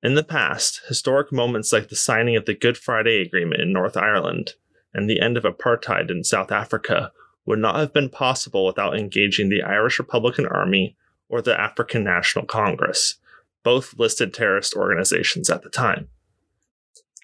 In 0.02 0.16
the 0.16 0.24
past, 0.24 0.82
historic 0.88 1.32
moments 1.32 1.74
like 1.74 1.90
the 1.90 1.96
signing 1.96 2.38
of 2.38 2.46
the 2.46 2.54
Good 2.54 2.78
Friday 2.78 3.22
Agreement 3.22 3.62
in 3.62 3.74
North 3.74 3.98
Ireland 3.98 4.54
and 4.94 5.10
the 5.10 5.22
end 5.22 5.38
of 5.38 5.44
apartheid 5.44 6.10
in 6.10 6.24
South 6.24 6.52
Africa 6.52 7.12
would 7.46 7.60
not 7.60 7.76
have 7.76 7.94
been 7.94 8.10
possible 8.10 8.66
without 8.66 8.98
engaging 8.98 9.50
the 9.50 9.64
Irish 9.64 10.00
Republican 10.00 10.46
Army 10.46 10.96
or 11.28 11.42
the 11.42 11.60
African 11.60 12.04
National 12.04 12.46
Congress, 12.46 13.16
both 13.64 13.98
listed 13.98 14.34
terrorist 14.34 14.76
organizations 14.76 15.50
at 15.50 15.64
the 15.64 15.70
time. 15.70 16.10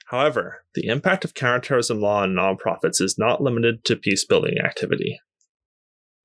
However, 0.08 0.64
the 0.76 0.88
impact 0.88 1.26
of 1.26 1.34
counterterrorism 1.34 2.00
law 2.00 2.22
on 2.22 2.34
nonprofits 2.34 3.02
is 3.02 3.18
not 3.18 3.42
limited 3.42 3.84
to 3.86 3.96
peacebuilding 3.96 4.64
activity. 4.64 5.20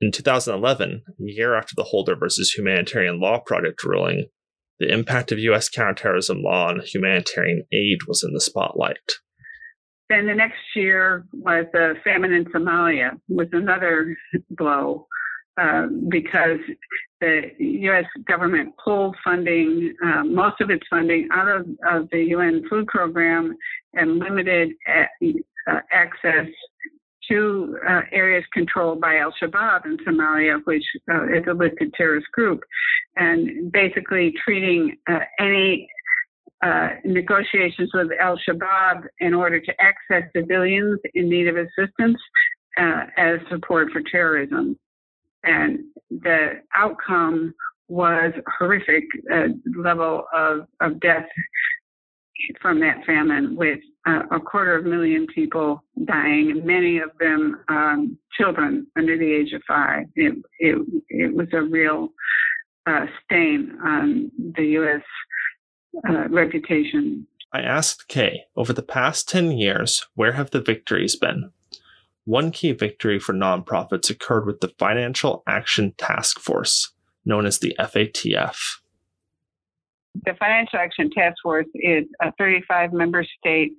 In 0.00 0.12
2011, 0.12 1.02
a 1.08 1.12
year 1.18 1.54
after 1.54 1.74
the 1.74 1.84
Holder 1.84 2.14
versus 2.14 2.52
Humanitarian 2.52 3.20
Law 3.20 3.40
Project 3.40 3.84
ruling, 3.84 4.28
the 4.78 4.90
impact 4.90 5.30
of 5.30 5.38
U.S. 5.38 5.68
counterterrorism 5.68 6.42
law 6.42 6.68
on 6.68 6.80
humanitarian 6.80 7.64
aid 7.70 7.98
was 8.06 8.22
in 8.22 8.32
the 8.32 8.40
spotlight. 8.40 8.96
Then 10.10 10.26
the 10.26 10.34
next 10.34 10.58
year 10.74 11.24
was 11.32 11.66
the 11.72 11.94
famine 12.02 12.32
in 12.32 12.44
Somalia, 12.46 13.12
was 13.28 13.46
another 13.52 14.16
blow 14.50 15.06
uh, 15.56 15.86
because 16.08 16.58
the 17.20 17.42
U.S. 17.58 18.06
government 18.26 18.74
pulled 18.82 19.14
funding, 19.24 19.94
uh, 20.04 20.24
most 20.24 20.60
of 20.60 20.68
its 20.68 20.82
funding, 20.90 21.28
out 21.32 21.46
of, 21.46 21.66
of 21.88 22.08
the 22.10 22.24
UN 22.30 22.64
food 22.68 22.88
program 22.88 23.56
and 23.94 24.18
limited 24.18 24.70
uh, 24.90 25.78
access 25.92 26.46
to 27.28 27.78
uh, 27.88 28.00
areas 28.10 28.44
controlled 28.52 29.00
by 29.00 29.18
Al 29.18 29.32
Shabaab 29.40 29.84
in 29.84 29.96
Somalia, 29.98 30.58
which 30.64 30.84
uh, 31.08 31.26
is 31.26 31.44
a 31.48 31.52
listed 31.52 31.94
terrorist 31.94 32.26
group, 32.32 32.62
and 33.16 33.70
basically 33.70 34.34
treating 34.44 34.96
uh, 35.08 35.20
any 35.38 35.88
uh, 36.62 36.88
negotiations 37.04 37.90
with 37.94 38.08
Al 38.20 38.38
Shabaab 38.38 39.04
in 39.20 39.34
order 39.34 39.60
to 39.60 39.72
access 39.80 40.30
civilians 40.36 41.00
in 41.14 41.28
need 41.28 41.48
of 41.48 41.56
assistance 41.56 42.18
uh, 42.78 43.04
as 43.16 43.38
support 43.50 43.90
for 43.92 44.02
terrorism. 44.10 44.78
And 45.42 45.80
the 46.10 46.60
outcome 46.76 47.54
was 47.88 48.32
horrific 48.58 49.04
uh, 49.32 49.48
level 49.76 50.24
of, 50.34 50.66
of 50.80 51.00
death 51.00 51.26
from 52.60 52.80
that 52.80 53.04
famine, 53.06 53.56
with 53.56 53.80
uh, 54.06 54.22
a 54.30 54.40
quarter 54.40 54.76
of 54.76 54.86
a 54.86 54.88
million 54.88 55.26
people 55.34 55.82
dying, 56.04 56.62
many 56.64 56.98
of 56.98 57.10
them 57.18 57.60
um, 57.68 58.18
children 58.38 58.86
under 58.96 59.18
the 59.18 59.30
age 59.30 59.52
of 59.52 59.62
five. 59.68 60.04
It, 60.14 60.34
it, 60.58 61.02
it 61.08 61.34
was 61.34 61.48
a 61.52 61.62
real 61.62 62.08
uh, 62.86 63.06
stain 63.24 63.76
on 63.84 64.30
the 64.56 64.64
U.S 64.64 65.02
uh, 66.08 66.28
reputation. 66.28 67.26
I 67.52 67.60
asked 67.62 68.08
Kay, 68.08 68.44
over 68.56 68.72
the 68.72 68.82
past 68.82 69.28
10 69.28 69.52
years, 69.52 70.06
where 70.14 70.32
have 70.32 70.50
the 70.50 70.60
victories 70.60 71.16
been? 71.16 71.50
One 72.24 72.52
key 72.52 72.72
victory 72.72 73.18
for 73.18 73.32
nonprofits 73.32 74.08
occurred 74.08 74.46
with 74.46 74.60
the 74.60 74.72
Financial 74.78 75.42
Action 75.48 75.94
Task 75.98 76.38
Force, 76.38 76.92
known 77.24 77.46
as 77.46 77.58
the 77.58 77.74
FATF. 77.78 78.56
The 80.24 80.34
Financial 80.38 80.78
Action 80.78 81.10
Task 81.10 81.36
Force 81.42 81.66
is 81.74 82.04
a 82.22 82.32
35 82.38 82.92
member 82.92 83.24
state 83.38 83.72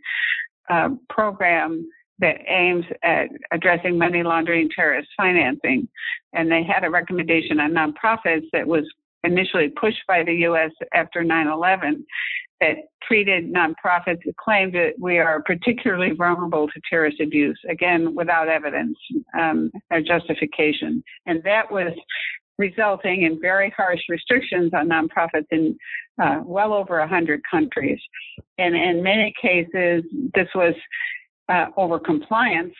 uh, 0.69 0.89
program 1.09 1.87
that 2.19 2.37
aims 2.47 2.85
at 3.03 3.29
addressing 3.51 3.97
money 3.97 4.23
laundering 4.23 4.69
terrorist 4.73 5.09
financing. 5.17 5.87
And 6.33 6.51
they 6.51 6.63
had 6.63 6.83
a 6.83 6.89
recommendation 6.89 7.59
on 7.59 7.71
nonprofits 7.71 8.45
that 8.53 8.67
was 8.67 8.85
initially 9.23 9.69
pushed 9.69 10.05
by 10.07 10.23
the 10.23 10.33
U.S. 10.47 10.71
after 10.93 11.23
9 11.23 11.47
11 11.47 12.05
that 12.59 12.75
treated 13.03 13.51
nonprofits 13.51 14.21
claimed 14.39 14.73
that 14.73 14.93
we 14.99 15.17
are 15.17 15.41
particularly 15.41 16.11
vulnerable 16.15 16.67
to 16.67 16.81
terrorist 16.89 17.19
abuse, 17.19 17.59
again, 17.67 18.13
without 18.15 18.47
evidence 18.47 18.97
um, 19.37 19.71
or 19.89 19.99
justification. 19.99 21.03
And 21.25 21.41
that 21.43 21.71
was 21.71 21.91
resulting 22.59 23.23
in 23.23 23.41
very 23.41 23.73
harsh 23.75 24.01
restrictions 24.07 24.71
on 24.73 24.89
nonprofits 24.89 25.47
in 25.49 25.75
uh, 26.21 26.41
well 26.45 26.73
over 26.73 26.99
100 26.99 27.41
countries. 27.49 27.99
And 28.59 28.75
in 28.75 29.01
many 29.01 29.33
cases, 29.41 30.03
this 30.35 30.47
was 30.53 30.75
uh, 31.49 31.65
over 31.75 31.99
compliance 31.99 32.75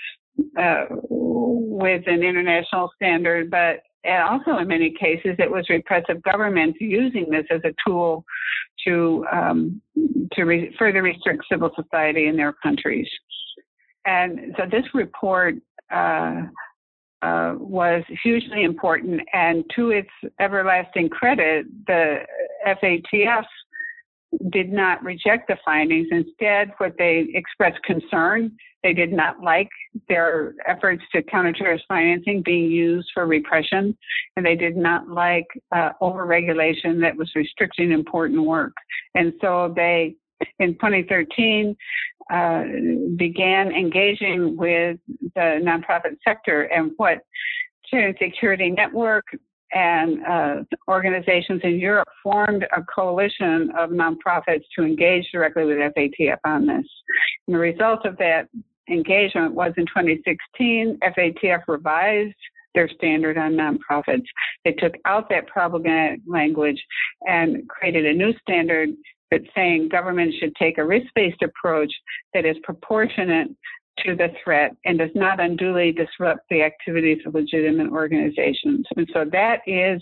uh, 0.60 0.86
with 1.10 2.03
an 2.05 2.24
international 2.24 2.91
standard, 2.95 3.50
but 3.50 3.81
and 4.03 4.24
also 4.24 4.58
in 4.58 4.67
many 4.67 4.91
cases 4.91 5.36
it 5.39 5.50
was 5.50 5.70
repressive 5.70 6.22
governments 6.24 6.77
using 6.81 7.29
this 7.29 7.46
as 7.51 7.62
a 7.63 7.74
tool 7.86 8.25
to 8.86 9.25
um, 9.31 9.81
to 10.34 10.43
re- 10.43 10.75
further 10.77 11.01
restrict 11.01 11.43
civil 11.51 11.72
society 11.75 12.27
in 12.27 12.36
their 12.36 12.53
countries. 12.63 13.08
And 14.05 14.55
so 14.58 14.63
this 14.70 14.86
report 14.93 15.55
uh, 15.93 16.41
uh, 17.22 17.53
was 17.58 18.03
hugely 18.24 18.63
important, 18.63 19.22
and 19.34 19.63
to 19.75 19.91
its 19.91 20.10
everlasting 20.39 21.10
credit, 21.10 21.67
the 21.86 22.17
FATF 22.65 23.46
did 24.50 24.72
not 24.72 25.04
reject 25.04 25.48
the 25.48 25.58
findings. 25.64 26.08
Instead, 26.12 26.72
what 26.78 26.94
they 26.98 27.28
expressed 27.34 27.82
concern, 27.84 28.52
they 28.84 28.94
did 28.94 29.12
not 29.12 29.42
like 29.42 29.70
their 30.08 30.54
efforts 30.68 31.04
to 31.14 31.22
counter 31.24 31.54
terrorist 31.54 31.86
financing 31.88 32.42
being 32.44 32.72
used 32.72 33.10
for 33.14 33.26
repression, 33.28 33.98
and 34.36 34.46
they 34.46 34.56
did 34.56 34.78
not 34.78 35.10
like 35.10 35.48
uh, 35.72 35.90
overregulation 36.02 37.00
that 37.02 37.16
was 37.16 37.30
restricting 37.36 37.92
important 37.92 38.44
work. 38.44 38.74
And 39.16 39.34
so 39.42 39.74
they, 39.76 40.16
in 40.60 40.74
2013, 40.76 41.76
uh, 42.32 42.64
began 43.18 43.72
engaging 43.72 44.56
with 44.56 44.98
the 45.36 45.60
nonprofit 45.62 46.18
sector 46.26 46.64
and 46.64 46.92
what 46.98 47.20
Security 48.20 48.70
Network 48.70 49.26
and 49.74 50.25
uh, 50.25 50.56
organizations 50.88 51.62
in 51.63 51.80
Europe 51.80 52.08
formed 52.22 52.66
a 52.75 52.82
coalition 52.84 53.72
of 53.78 53.92
nonprofits 53.92 54.63
to 54.75 54.84
engage 54.84 55.25
directly 55.32 55.66
with 55.66 55.78
FATF 55.78 56.38
on 56.46 56.66
this. 56.68 56.86
And 57.48 57.56
the 57.56 57.60
result 57.60 58.06
of 58.06 58.18
that 58.18 58.48
engagement 58.90 59.54
was 59.54 59.74
in 59.78 59.86
2016, 59.86 61.00
FATF 61.01 61.62
revised 61.68 62.36
their 62.74 62.90
standard 62.90 63.38
on 63.38 63.54
nonprofits. 63.54 64.25
They 64.63 64.74
took 64.74 64.94
out 65.06 65.30
that 65.30 65.48
problematic 65.48 66.22
language 66.28 66.82
and 67.28 67.68
created 67.68 68.06
a 68.06 68.13
new 68.13 68.34
standard 68.42 68.90
that's 69.30 69.46
saying 69.56 69.90
government 69.90 70.34
should 70.40 70.54
take 70.56 70.78
a 70.78 70.86
risk-based 70.86 71.42
approach 71.42 71.92
that 72.34 72.46
is 72.46 72.58
proportionate 72.63 73.48
to 74.05 74.15
the 74.15 74.29
threat 74.43 74.75
and 74.86 74.98
does 74.98 75.10
not 75.15 75.39
unduly 75.39 75.91
disrupt 75.91 76.41
the 76.50 76.62
activities 76.63 77.20
of 77.25 77.34
legitimate 77.34 77.91
organizations. 77.91 78.86
And 78.96 79.10
so 79.13 79.25
that 79.31 79.60
is 79.65 80.01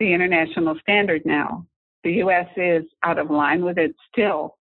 the 0.00 0.12
international 0.12 0.76
standard 0.80 1.22
now. 1.24 1.66
The 2.04 2.12
U.S. 2.14 2.46
is 2.56 2.84
out 3.02 3.18
of 3.18 3.30
line 3.30 3.64
with 3.64 3.78
it 3.78 3.94
still, 4.12 4.56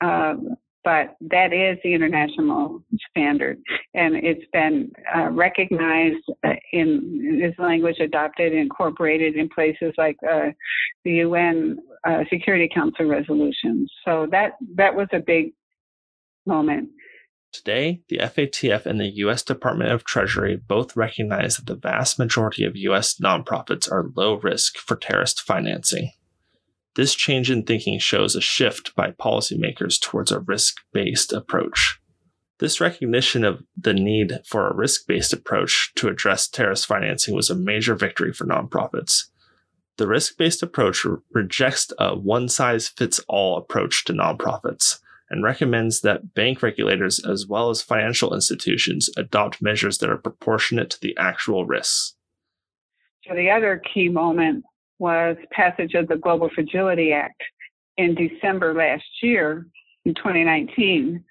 um, 0.00 0.56
but 0.84 1.16
that 1.20 1.52
is 1.52 1.78
the 1.84 1.94
international 1.94 2.82
standard. 3.10 3.58
And 3.94 4.16
it's 4.16 4.44
been 4.52 4.90
uh, 5.14 5.28
recognized 5.30 6.24
uh, 6.44 6.54
in 6.72 7.38
this 7.40 7.54
language 7.58 7.98
adopted, 8.00 8.52
incorporated 8.52 9.36
in 9.36 9.48
places 9.48 9.92
like 9.98 10.16
uh, 10.28 10.48
the 11.04 11.12
UN 11.12 11.78
uh, 12.06 12.24
Security 12.30 12.68
Council 12.72 13.06
resolutions. 13.06 13.92
So 14.04 14.26
that, 14.30 14.52
that 14.74 14.94
was 14.94 15.08
a 15.12 15.20
big 15.20 15.52
moment. 16.46 16.88
Today, 17.52 18.00
the 18.08 18.16
FATF 18.16 18.86
and 18.86 18.98
the 18.98 19.12
U.S. 19.16 19.42
Department 19.42 19.92
of 19.92 20.04
Treasury 20.04 20.56
both 20.56 20.96
recognize 20.96 21.56
that 21.56 21.66
the 21.66 21.76
vast 21.76 22.18
majority 22.18 22.64
of 22.64 22.76
U.S. 22.76 23.20
nonprofits 23.22 23.92
are 23.92 24.10
low 24.16 24.38
risk 24.40 24.78
for 24.78 24.96
terrorist 24.96 25.42
financing. 25.42 26.12
This 26.94 27.14
change 27.14 27.50
in 27.50 27.64
thinking 27.64 27.98
shows 27.98 28.34
a 28.34 28.40
shift 28.40 28.94
by 28.96 29.10
policymakers 29.10 30.00
towards 30.00 30.32
a 30.32 30.40
risk 30.40 30.78
based 30.92 31.32
approach. 31.32 32.00
This 32.58 32.80
recognition 32.80 33.44
of 33.44 33.62
the 33.76 33.94
need 33.94 34.40
for 34.46 34.68
a 34.68 34.74
risk 34.74 35.06
based 35.06 35.34
approach 35.34 35.92
to 35.96 36.08
address 36.08 36.48
terrorist 36.48 36.86
financing 36.86 37.34
was 37.34 37.50
a 37.50 37.54
major 37.54 37.94
victory 37.94 38.32
for 38.32 38.46
nonprofits. 38.46 39.24
The 39.98 40.06
risk 40.06 40.38
based 40.38 40.62
approach 40.62 41.06
rejects 41.32 41.92
a 41.98 42.16
one 42.16 42.48
size 42.48 42.88
fits 42.88 43.20
all 43.28 43.58
approach 43.58 44.06
to 44.06 44.14
nonprofits 44.14 45.01
and 45.32 45.42
recommends 45.42 46.02
that 46.02 46.34
bank 46.34 46.62
regulators 46.62 47.18
as 47.24 47.46
well 47.46 47.70
as 47.70 47.80
financial 47.80 48.34
institutions 48.34 49.08
adopt 49.16 49.62
measures 49.62 49.98
that 49.98 50.10
are 50.10 50.18
proportionate 50.18 50.90
to 50.90 51.00
the 51.00 51.16
actual 51.18 51.64
risks. 51.64 52.14
So 53.26 53.34
the 53.34 53.50
other 53.50 53.80
key 53.92 54.10
moment 54.10 54.62
was 54.98 55.36
passage 55.50 55.94
of 55.94 56.06
the 56.06 56.16
Global 56.16 56.50
Fragility 56.54 57.12
Act 57.12 57.42
in 57.96 58.14
December 58.14 58.74
last 58.74 59.04
year, 59.22 59.66
in 60.04 60.14
2019, 60.14 61.24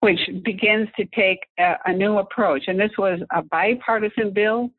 which 0.00 0.20
begins 0.42 0.88
to 0.96 1.04
take 1.14 1.40
a, 1.58 1.74
a 1.84 1.92
new 1.92 2.18
approach. 2.18 2.64
And 2.68 2.80
this 2.80 2.92
was 2.96 3.20
a 3.32 3.42
bipartisan 3.42 4.32
bill. 4.32 4.70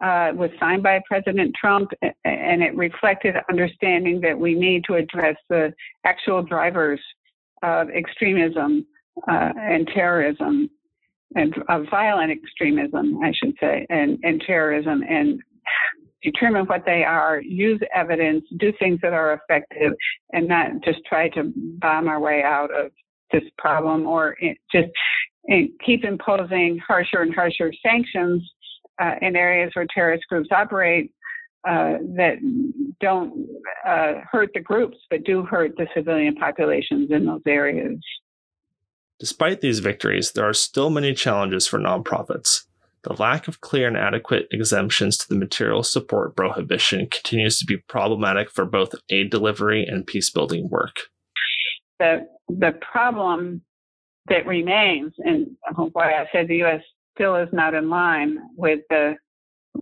Uh, 0.00 0.32
was 0.34 0.50
signed 0.60 0.84
by 0.84 0.98
President 1.06 1.52
Trump, 1.60 1.90
and 2.24 2.62
it 2.62 2.74
reflected 2.76 3.34
understanding 3.50 4.20
that 4.20 4.38
we 4.38 4.54
need 4.54 4.84
to 4.84 4.94
address 4.94 5.36
the 5.50 5.74
actual 6.06 6.42
drivers 6.42 7.00
of 7.62 7.90
extremism 7.90 8.86
uh, 9.28 9.52
and 9.56 9.86
terrorism 9.88 10.70
and 11.36 11.54
of 11.68 11.86
violent 11.90 12.32
extremism, 12.32 13.20
I 13.22 13.32
should 13.32 13.54
say, 13.60 13.86
and, 13.88 14.18
and 14.22 14.42
terrorism 14.44 15.02
and 15.08 15.40
determine 16.22 16.66
what 16.66 16.84
they 16.84 17.04
are, 17.04 17.40
use 17.40 17.80
evidence, 17.94 18.44
do 18.58 18.72
things 18.78 18.98
that 19.02 19.12
are 19.12 19.34
effective, 19.34 19.92
and 20.32 20.48
not 20.48 20.70
just 20.84 20.98
try 21.06 21.28
to 21.30 21.52
bomb 21.54 22.08
our 22.08 22.20
way 22.20 22.42
out 22.42 22.70
of 22.74 22.90
this 23.32 23.44
problem 23.58 24.06
or 24.06 24.36
just 24.72 24.88
keep 25.84 26.04
imposing 26.04 26.78
harsher 26.86 27.22
and 27.22 27.34
harsher 27.34 27.72
sanctions 27.84 28.42
uh, 29.00 29.14
in 29.22 29.36
areas 29.36 29.70
where 29.74 29.86
terrorist 29.94 30.24
groups 30.28 30.48
operate 30.52 31.12
uh, 31.68 31.94
that 32.16 32.36
don't 33.00 33.46
uh, 33.86 34.14
hurt 34.30 34.50
the 34.54 34.60
groups, 34.60 34.96
but 35.10 35.24
do 35.24 35.42
hurt 35.44 35.76
the 35.76 35.86
civilian 35.94 36.34
populations 36.34 37.10
in 37.10 37.26
those 37.26 37.42
areas. 37.46 37.98
Despite 39.18 39.60
these 39.60 39.80
victories, 39.80 40.32
there 40.32 40.48
are 40.48 40.54
still 40.54 40.90
many 40.90 41.12
challenges 41.14 41.66
for 41.66 41.78
nonprofits. 41.78 42.64
The 43.02 43.14
lack 43.14 43.48
of 43.48 43.60
clear 43.60 43.86
and 43.86 43.96
adequate 43.96 44.46
exemptions 44.50 45.16
to 45.18 45.28
the 45.28 45.34
material 45.34 45.82
support 45.82 46.36
prohibition 46.36 47.06
continues 47.10 47.58
to 47.58 47.64
be 47.64 47.78
problematic 47.78 48.50
for 48.50 48.64
both 48.64 48.94
aid 49.10 49.30
delivery 49.30 49.84
and 49.84 50.06
peacebuilding 50.06 50.68
work. 50.68 50.96
The, 51.98 52.26
the 52.48 52.78
problem 52.80 53.62
that 54.28 54.46
remains, 54.46 55.12
and 55.18 55.56
why 55.92 56.12
I 56.12 56.26
said 56.32 56.48
the 56.48 56.56
U.S. 56.56 56.82
still 57.14 57.36
is 57.36 57.48
not 57.52 57.74
in 57.74 57.88
line 57.88 58.38
with 58.56 58.80
the 58.90 59.16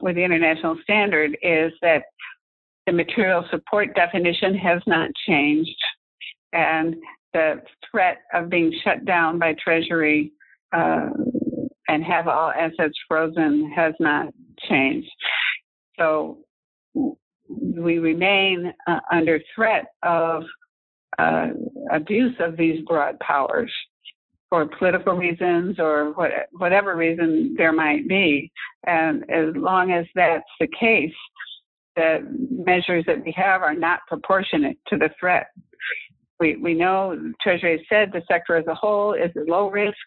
with 0.03 0.17
the 0.17 0.23
international 0.23 0.79
standard 0.83 1.37
is 1.43 1.73
that 1.81 2.03
the 2.89 2.93
material 2.95 3.45
support 3.51 3.95
definition 3.95 4.55
has 4.55 4.81
not 4.87 5.11
changed, 5.27 5.77
and 6.55 6.97
the 7.35 7.61
threat 7.91 8.17
of 8.33 8.49
being 8.49 8.73
shut 8.83 9.05
down 9.05 9.39
by 9.39 9.55
Treasury 9.63 10.33
uh, 10.75 11.11
and 11.89 12.03
have 12.03 12.29
all 12.29 12.51
assets 12.51 12.95
frozen 13.07 13.71
has 13.77 13.93
not 14.01 14.33
changed. 14.71 15.11
So 15.99 16.39
we 16.95 17.99
remain 17.99 18.73
uh, 18.87 19.01
under 19.13 19.39
threat 19.55 19.89
of 20.03 20.45
uh, 21.19 21.49
abuse 21.93 22.37
of 22.41 22.57
these 22.57 22.83
broad 22.87 23.21
powers 23.21 23.71
for 24.49 24.65
political 24.79 25.13
reasons 25.13 25.79
or 25.79 26.13
what, 26.13 26.31
whatever 26.53 26.97
reason 26.97 27.55
there 27.59 27.73
might 27.73 28.09
be. 28.09 28.51
And 28.87 29.31
as 29.31 29.55
long 29.57 29.93
as 29.93 30.07
that's 30.15 30.49
the 30.59 30.69
case, 30.69 31.13
the 31.99 32.11
measures 32.71 33.05
that 33.09 33.25
we 33.25 33.33
have 33.37 33.63
are 33.63 33.75
not 33.75 34.01
proportionate 34.07 34.79
to 34.89 34.97
the 34.97 35.11
threat. 35.19 35.47
We, 36.41 36.57
we 36.57 36.75
know 36.75 36.99
Treasury 37.43 37.73
has 37.79 37.87
said 37.93 38.13
the 38.13 38.23
sector 38.33 38.55
as 38.57 38.67
a 38.69 38.75
whole 38.75 39.13
is 39.15 39.33
low 39.55 39.67
risk, 39.71 40.07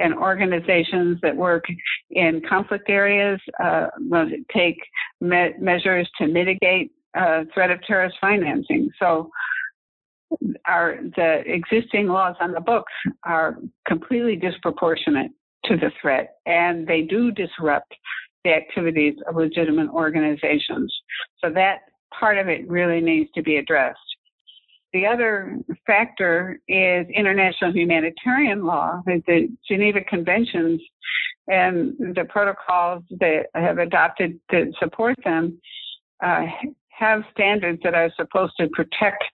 and 0.00 0.14
organizations 0.14 1.18
that 1.22 1.36
work 1.36 1.64
in 2.10 2.40
conflict 2.48 2.88
areas 2.88 3.40
uh, 3.62 3.88
take 4.54 4.78
me- 5.20 5.54
measures 5.58 6.08
to 6.18 6.26
mitigate 6.26 6.92
uh, 7.18 7.42
threat 7.52 7.70
of 7.70 7.82
terrorist 7.82 8.16
financing. 8.20 8.90
So 9.00 9.30
our 10.66 10.98
the 11.16 11.42
existing 11.46 12.06
laws 12.06 12.36
on 12.40 12.52
the 12.52 12.60
books 12.60 12.92
are 13.24 13.56
completely 13.86 14.36
disproportionate 14.36 15.32
to 15.64 15.76
the 15.76 15.90
threat, 16.00 16.36
and 16.46 16.86
they 16.86 17.02
do 17.02 17.32
disrupt 17.32 17.92
the 18.48 18.54
activities 18.54 19.14
of 19.28 19.36
legitimate 19.36 19.90
organizations. 19.90 20.94
So 21.40 21.50
that 21.50 21.80
part 22.18 22.38
of 22.38 22.48
it 22.48 22.68
really 22.68 23.00
needs 23.00 23.30
to 23.34 23.42
be 23.42 23.56
addressed. 23.56 23.98
The 24.94 25.06
other 25.06 25.58
factor 25.86 26.58
is 26.66 27.06
international 27.14 27.72
humanitarian 27.72 28.64
law, 28.64 29.02
the 29.04 29.48
Geneva 29.68 30.00
Conventions 30.00 30.80
and 31.46 31.94
the 32.14 32.24
protocols 32.24 33.02
that 33.20 33.46
have 33.54 33.78
adopted 33.78 34.40
to 34.50 34.72
support 34.78 35.16
them 35.24 35.60
uh, 36.24 36.46
have 36.88 37.22
standards 37.32 37.80
that 37.84 37.94
are 37.94 38.10
supposed 38.16 38.54
to 38.58 38.68
protect 38.68 39.24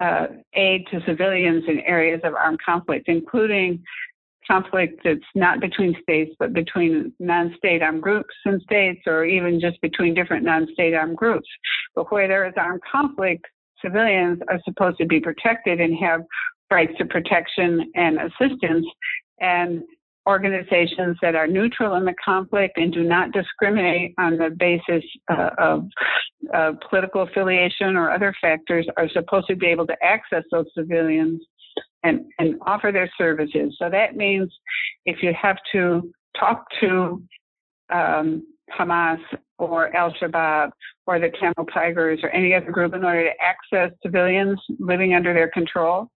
uh, 0.00 0.26
aid 0.54 0.84
to 0.90 1.00
civilians 1.06 1.64
in 1.68 1.78
areas 1.80 2.20
of 2.24 2.34
armed 2.34 2.60
conflict, 2.64 3.08
including 3.08 3.82
conflict 4.50 5.00
that's 5.04 5.20
not 5.34 5.60
between 5.60 5.96
states, 6.02 6.34
but 6.38 6.52
between 6.52 7.12
non-state 7.18 7.82
armed 7.82 8.02
groups 8.02 8.34
and 8.44 8.60
states, 8.62 9.00
or 9.06 9.24
even 9.24 9.60
just 9.60 9.80
between 9.80 10.14
different 10.14 10.44
non-state 10.44 10.94
armed 10.94 11.16
groups. 11.16 11.48
But 11.94 12.10
where 12.12 12.28
there 12.28 12.46
is 12.46 12.54
armed 12.56 12.82
conflict, 12.90 13.44
civilians 13.82 14.40
are 14.48 14.60
supposed 14.64 14.98
to 14.98 15.06
be 15.06 15.20
protected 15.20 15.80
and 15.80 15.96
have 15.98 16.22
rights 16.70 16.92
to 16.98 17.04
protection 17.04 17.92
and 17.94 18.18
assistance. 18.18 18.86
And 19.40 19.82
organizations 20.26 21.16
that 21.22 21.34
are 21.34 21.46
neutral 21.46 21.94
in 21.94 22.04
the 22.04 22.14
conflict 22.22 22.76
and 22.76 22.92
do 22.92 23.04
not 23.04 23.30
discriminate 23.32 24.12
on 24.18 24.36
the 24.36 24.50
basis 24.50 25.04
uh, 25.30 25.50
of 25.58 25.84
uh, 26.52 26.72
political 26.90 27.22
affiliation 27.22 27.96
or 27.96 28.10
other 28.10 28.34
factors 28.40 28.86
are 28.96 29.08
supposed 29.10 29.46
to 29.46 29.56
be 29.56 29.66
able 29.66 29.86
to 29.86 29.96
access 30.02 30.42
those 30.50 30.66
civilians 30.76 31.40
and, 32.06 32.24
and 32.38 32.54
offer 32.66 32.92
their 32.92 33.10
services. 33.18 33.74
So 33.78 33.90
that 33.90 34.16
means 34.16 34.52
if 35.04 35.22
you 35.22 35.32
have 35.40 35.56
to 35.72 36.10
talk 36.38 36.64
to 36.80 37.22
um, 37.92 38.46
Hamas 38.78 39.18
or 39.58 39.94
Al 39.96 40.12
Shabaab 40.14 40.70
or 41.06 41.18
the 41.18 41.30
Tamil 41.40 41.66
Tigers 41.72 42.20
or 42.22 42.30
any 42.30 42.54
other 42.54 42.70
group 42.70 42.94
in 42.94 43.04
order 43.04 43.24
to 43.24 43.32
access 43.42 43.96
civilians 44.02 44.60
living 44.78 45.14
under 45.14 45.34
their 45.34 45.48
control, 45.50 46.08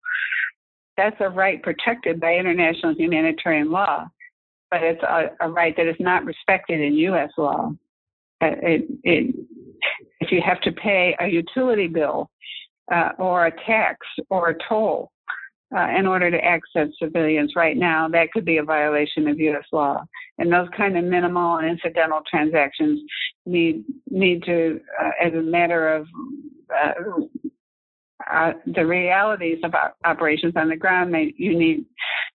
that's 0.97 1.17
a 1.21 1.29
right 1.29 1.63
protected 1.63 2.21
by 2.21 2.35
international 2.35 2.95
humanitarian 2.95 3.71
law, 3.71 4.07
but 4.71 4.83
it's 4.83 5.03
a, 5.03 5.31
a 5.41 5.49
right 5.49 5.75
that 5.77 5.87
is 5.87 5.97
not 5.99 6.25
respected 6.25 6.81
in 6.81 6.95
U.S. 6.95 7.31
law. 7.39 7.73
Uh, 8.43 8.51
it, 8.63 8.85
it, 9.03 9.35
if 10.21 10.31
you 10.31 10.41
have 10.45 10.61
to 10.61 10.73
pay 10.73 11.17
a 11.21 11.27
utility 11.27 11.87
bill 11.87 12.31
uh, 12.93 13.11
or 13.19 13.47
a 13.47 13.53
tax 13.67 13.99
or 14.29 14.51
a 14.51 14.55
toll 14.69 15.11
uh, 15.77 15.89
in 15.97 16.07
order 16.07 16.31
to 16.31 16.45
access 16.45 16.89
civilians 16.99 17.53
right 17.55 17.77
now, 17.77 18.09
that 18.09 18.33
could 18.33 18.45
be 18.45 18.59
a 18.59 18.63
violation 18.63 19.29
of 19.29 19.39
U.S. 19.39 19.65
law. 19.73 20.03
And 20.39 20.53
those 20.53 20.69
kind 20.77 20.97
of 20.99 21.05
minimal 21.05 21.59
and 21.59 21.69
incidental 21.69 22.21
transactions 22.29 23.01
need 23.47 23.85
need 24.11 24.43
to, 24.45 24.81
uh, 25.01 25.11
as 25.23 25.33
a 25.33 25.43
matter 25.43 25.95
of 25.95 26.07
uh, 26.75 27.21
uh, 28.31 28.53
the 28.67 28.87
realities 28.87 29.59
of 29.65 29.75
operations 30.05 30.55
on 30.57 30.69
the 30.69 30.77
ground, 30.77 31.15
they, 31.15 31.35
you 31.37 31.57
need 31.59 31.85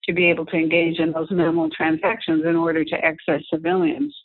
to 0.05 0.13
be 0.13 0.29
able 0.29 0.45
to 0.45 0.55
engage 0.55 0.99
in 0.99 1.11
those 1.11 1.29
minimal 1.31 1.69
transactions 1.69 2.43
in 2.45 2.55
order 2.55 2.83
to 2.83 2.95
access 2.95 3.41
civilians. 3.51 4.15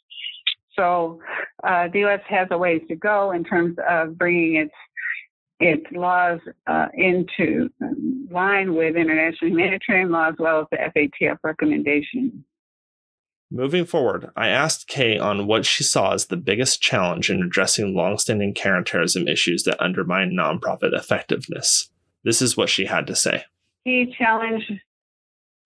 So 0.76 1.20
uh, 1.64 1.88
the 1.92 2.00
U.S. 2.00 2.20
has 2.28 2.48
a 2.50 2.58
ways 2.58 2.82
to 2.88 2.96
go 2.96 3.32
in 3.32 3.44
terms 3.44 3.76
of 3.88 4.16
bringing 4.16 4.56
its 4.56 4.72
its 5.60 5.84
laws 5.92 6.40
uh, 6.66 6.86
into 6.94 7.68
line 8.30 8.74
with 8.74 8.96
international 8.96 9.50
humanitarian 9.50 10.10
law 10.10 10.28
as 10.28 10.34
well 10.38 10.60
as 10.60 10.66
the 10.70 10.78
FATF 10.78 11.36
recommendation. 11.44 12.44
Moving 13.52 13.84
forward, 13.84 14.30
I 14.36 14.48
asked 14.48 14.88
Kay 14.88 15.18
on 15.18 15.46
what 15.46 15.66
she 15.66 15.82
saw 15.82 16.14
as 16.14 16.26
the 16.26 16.36
biggest 16.36 16.80
challenge 16.80 17.30
in 17.30 17.42
addressing 17.42 17.94
longstanding 17.94 18.54
counterterrorism 18.54 19.28
issues 19.28 19.64
that 19.64 19.82
undermine 19.82 20.30
nonprofit 20.30 20.96
effectiveness. 20.96 21.90
This 22.24 22.40
is 22.40 22.56
what 22.56 22.68
she 22.68 22.86
had 22.86 23.06
to 23.08 23.16
say. 23.16 23.44
Key 23.84 24.14
challenge 24.16 24.62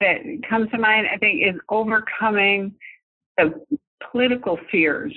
that 0.01 0.17
comes 0.49 0.71
to 0.71 0.79
mind, 0.79 1.07
I 1.13 1.19
think, 1.19 1.43
is 1.43 1.61
overcoming 1.69 2.75
the 3.37 3.53
political 4.11 4.59
fears 4.71 5.15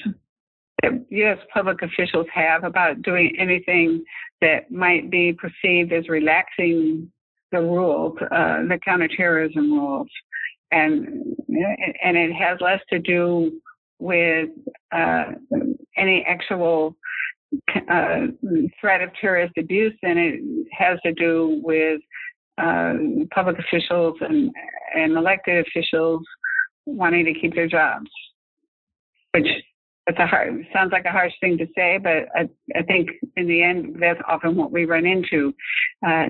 that 0.81 0.91
U.S. 1.09 1.37
public 1.53 1.81
officials 1.81 2.27
have 2.33 2.63
about 2.63 3.01
doing 3.01 3.35
anything 3.39 4.03
that 4.41 4.69
might 4.71 5.09
be 5.09 5.33
perceived 5.33 5.91
as 5.91 6.07
relaxing 6.07 7.11
the 7.51 7.59
rules, 7.59 8.17
uh, 8.21 8.63
the 8.67 8.79
counterterrorism 8.83 9.71
rules 9.71 10.07
and 10.71 11.35
and 12.03 12.17
it 12.17 12.33
has 12.33 12.59
less 12.61 12.81
to 12.89 12.99
do 12.99 13.61
with 13.99 14.49
uh, 14.91 15.31
any 15.97 16.23
actual 16.27 16.95
uh, 17.89 18.27
threat 18.79 19.01
of 19.01 19.09
terrorist 19.19 19.53
abuse 19.57 19.93
than 20.03 20.17
it 20.17 20.67
has 20.77 20.99
to 21.03 21.13
do 21.13 21.61
with 21.63 22.01
uh, 22.57 22.93
public 23.33 23.57
officials 23.59 24.15
and, 24.21 24.51
and 24.95 25.13
elected 25.13 25.65
officials 25.65 26.21
wanting 26.85 27.25
to 27.25 27.33
keep 27.39 27.55
their 27.55 27.67
jobs, 27.67 28.09
which 29.33 29.47
it's 30.07 30.19
a 30.19 30.25
hard 30.25 30.65
sounds 30.73 30.91
like 30.93 31.05
a 31.05 31.11
harsh 31.11 31.33
thing 31.41 31.57
to 31.57 31.67
say, 31.75 31.99
but 32.01 32.29
I, 32.33 32.49
I 32.75 32.81
think 32.83 33.09
in 33.35 33.45
the 33.45 33.61
end 33.61 33.97
that's 33.99 34.19
often 34.27 34.55
what 34.55 34.71
we 34.71 34.85
run 34.85 35.05
into. 35.05 35.53
Uh, 36.05 36.27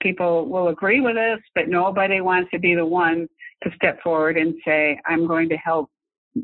people 0.00 0.46
will 0.46 0.68
agree 0.68 1.00
with 1.00 1.16
us, 1.16 1.40
but 1.54 1.68
nobody 1.68 2.20
wants 2.20 2.50
to 2.52 2.58
be 2.58 2.74
the 2.74 2.84
one 2.84 3.26
to 3.62 3.70
step 3.74 4.02
forward 4.02 4.36
and 4.36 4.54
say, 4.66 4.98
"I'm 5.06 5.26
going 5.26 5.48
to 5.48 5.56
help 5.56 5.90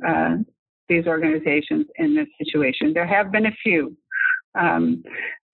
uh, 0.06 0.36
these 0.88 1.06
organizations 1.06 1.86
in 1.96 2.16
this 2.16 2.28
situation." 2.38 2.94
There 2.94 3.06
have 3.06 3.30
been 3.30 3.46
a 3.46 3.56
few. 3.62 3.96
Um, 4.58 5.04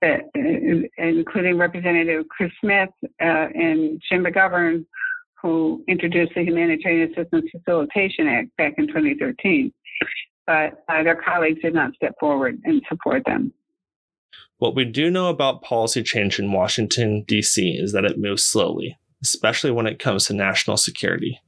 that, 0.02 0.20
uh, 0.36 1.02
including 1.02 1.56
Representative 1.56 2.26
Chris 2.28 2.52
Smith 2.60 2.90
uh, 3.02 3.48
and 3.54 4.00
Jim 4.10 4.24
McGovern, 4.24 4.84
who 5.40 5.82
introduced 5.88 6.32
the 6.34 6.42
Humanitarian 6.42 7.10
Assistance 7.10 7.46
Facilitation 7.50 8.28
Act 8.28 8.48
back 8.58 8.74
in 8.76 8.86
2013 8.88 9.72
but 10.46 10.84
uh, 10.88 11.02
their 11.02 11.20
colleagues 11.20 11.60
did 11.60 11.74
not 11.74 11.94
step 11.94 12.14
forward 12.20 12.60
and 12.64 12.82
support 12.88 13.24
them. 13.26 13.52
What 14.58 14.74
we 14.74 14.84
do 14.84 15.10
know 15.10 15.28
about 15.28 15.62
policy 15.62 16.02
change 16.02 16.38
in 16.38 16.52
Washington, 16.52 17.24
D.C. 17.26 17.78
is 17.78 17.92
that 17.92 18.06
it 18.06 18.18
moves 18.18 18.44
slowly, 18.44 18.96
especially 19.22 19.70
when 19.70 19.86
it 19.86 19.98
comes 19.98 20.26
to 20.26 20.34
national 20.34 20.78
security. 20.78 21.40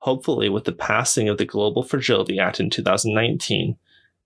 Hopefully, 0.00 0.48
with 0.48 0.64
the 0.64 0.72
passing 0.72 1.28
of 1.28 1.38
the 1.38 1.46
Global 1.46 1.82
Fragility 1.82 2.38
Act 2.38 2.60
in 2.60 2.70
2019 2.70 3.76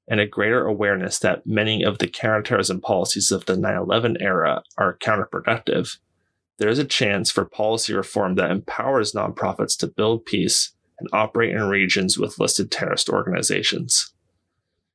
and 0.08 0.20
a 0.20 0.26
greater 0.26 0.66
awareness 0.66 1.18
that 1.20 1.46
many 1.46 1.84
of 1.84 1.98
the 1.98 2.08
counterterrorism 2.08 2.80
policies 2.80 3.30
of 3.30 3.46
the 3.46 3.56
9 3.56 3.76
11 3.76 4.16
era 4.20 4.62
are 4.76 4.98
counterproductive, 4.98 5.98
there 6.58 6.68
is 6.68 6.78
a 6.78 6.84
chance 6.84 7.30
for 7.30 7.44
policy 7.44 7.94
reform 7.94 8.34
that 8.34 8.50
empowers 8.50 9.12
nonprofits 9.12 9.76
to 9.78 9.86
build 9.86 10.26
peace 10.26 10.72
and 11.02 11.10
operate 11.12 11.54
in 11.54 11.62
regions 11.64 12.16
with 12.16 12.38
listed 12.38 12.70
terrorist 12.70 13.08
organizations. 13.08 14.12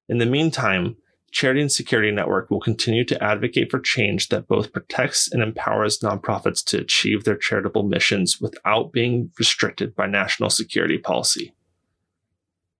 In 0.09 0.17
the 0.17 0.25
meantime, 0.25 0.95
Charity 1.31 1.61
and 1.61 1.71
Security 1.71 2.11
Network 2.11 2.49
will 2.49 2.61
continue 2.61 3.03
to 3.03 3.21
advocate 3.21 3.69
for 3.69 3.79
change 3.79 4.29
that 4.29 4.47
both 4.47 4.71
protects 4.71 5.29
and 5.31 5.43
empowers 5.43 5.99
nonprofits 5.99 6.63
to 6.65 6.79
achieve 6.79 7.25
their 7.25 7.35
charitable 7.35 7.83
missions 7.83 8.39
without 8.39 8.93
being 8.93 9.31
restricted 9.37 9.93
by 9.93 10.07
national 10.07 10.49
security 10.49 10.97
policy. 10.97 11.53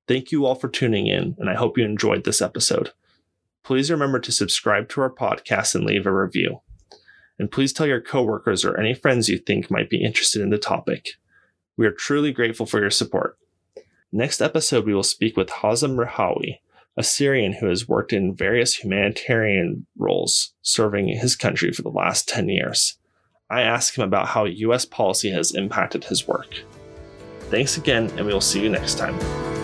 Thank 0.08 0.32
you 0.32 0.46
all 0.46 0.56
for 0.56 0.70
tuning 0.70 1.08
in, 1.08 1.36
and 1.38 1.50
I 1.50 1.56
hope 1.56 1.78
you 1.78 1.84
enjoyed 1.84 2.24
this 2.24 2.42
episode. 2.42 2.92
Please 3.64 3.92
remember 3.92 4.20
to 4.22 4.32
subscribe 4.32 4.88
to 4.90 5.02
our 5.02 5.14
podcast 5.14 5.76
and 5.76 5.84
leave 5.84 6.06
a 6.06 6.14
review. 6.14 6.62
And 7.38 7.52
please 7.52 7.74
tell 7.74 7.86
your 7.86 8.02
coworkers 8.02 8.64
or 8.64 8.80
any 8.80 8.94
friends 8.94 9.28
you 9.28 9.38
think 9.38 9.70
might 9.70 9.90
be 9.90 10.02
interested 10.02 10.42
in 10.42 10.50
the 10.50 10.58
topic. 10.58 11.10
We 11.78 11.86
are 11.86 11.92
truly 11.92 12.34
grateful 12.34 12.66
for 12.66 12.80
your 12.80 12.92
support. 12.92 13.38
Next 14.12 14.42
episode, 14.42 14.86
we 14.86 14.96
will 14.96 15.04
speak 15.04 15.38
with 15.38 15.50
Hazem 15.50 15.96
Rehawi, 15.96 16.60
a 16.98 17.04
Syrian 17.04 17.54
who 17.54 17.68
has 17.68 17.88
worked 17.88 18.12
in 18.12 18.36
various 18.36 18.76
humanitarian 18.76 19.86
roles 19.98 20.54
serving 20.64 21.10
his 21.10 21.36
country 21.36 21.72
for 21.72 21.84
the 21.84 21.90
last 21.90 22.28
10 22.28 22.50
years. 22.50 22.98
I 23.50 23.62
ask 23.62 23.98
him 23.98 24.04
about 24.04 24.30
how 24.30 24.46
U.S. 24.46 24.86
policy 24.86 25.30
has 25.30 25.54
impacted 25.54 26.06
his 26.06 26.28
work. 26.28 26.64
Thanks 27.52 27.78
again, 27.78 28.10
and 28.18 28.26
we 28.26 28.34
will 28.34 28.42
see 28.42 28.62
you 28.62 28.70
next 28.70 28.98
time. 28.98 29.57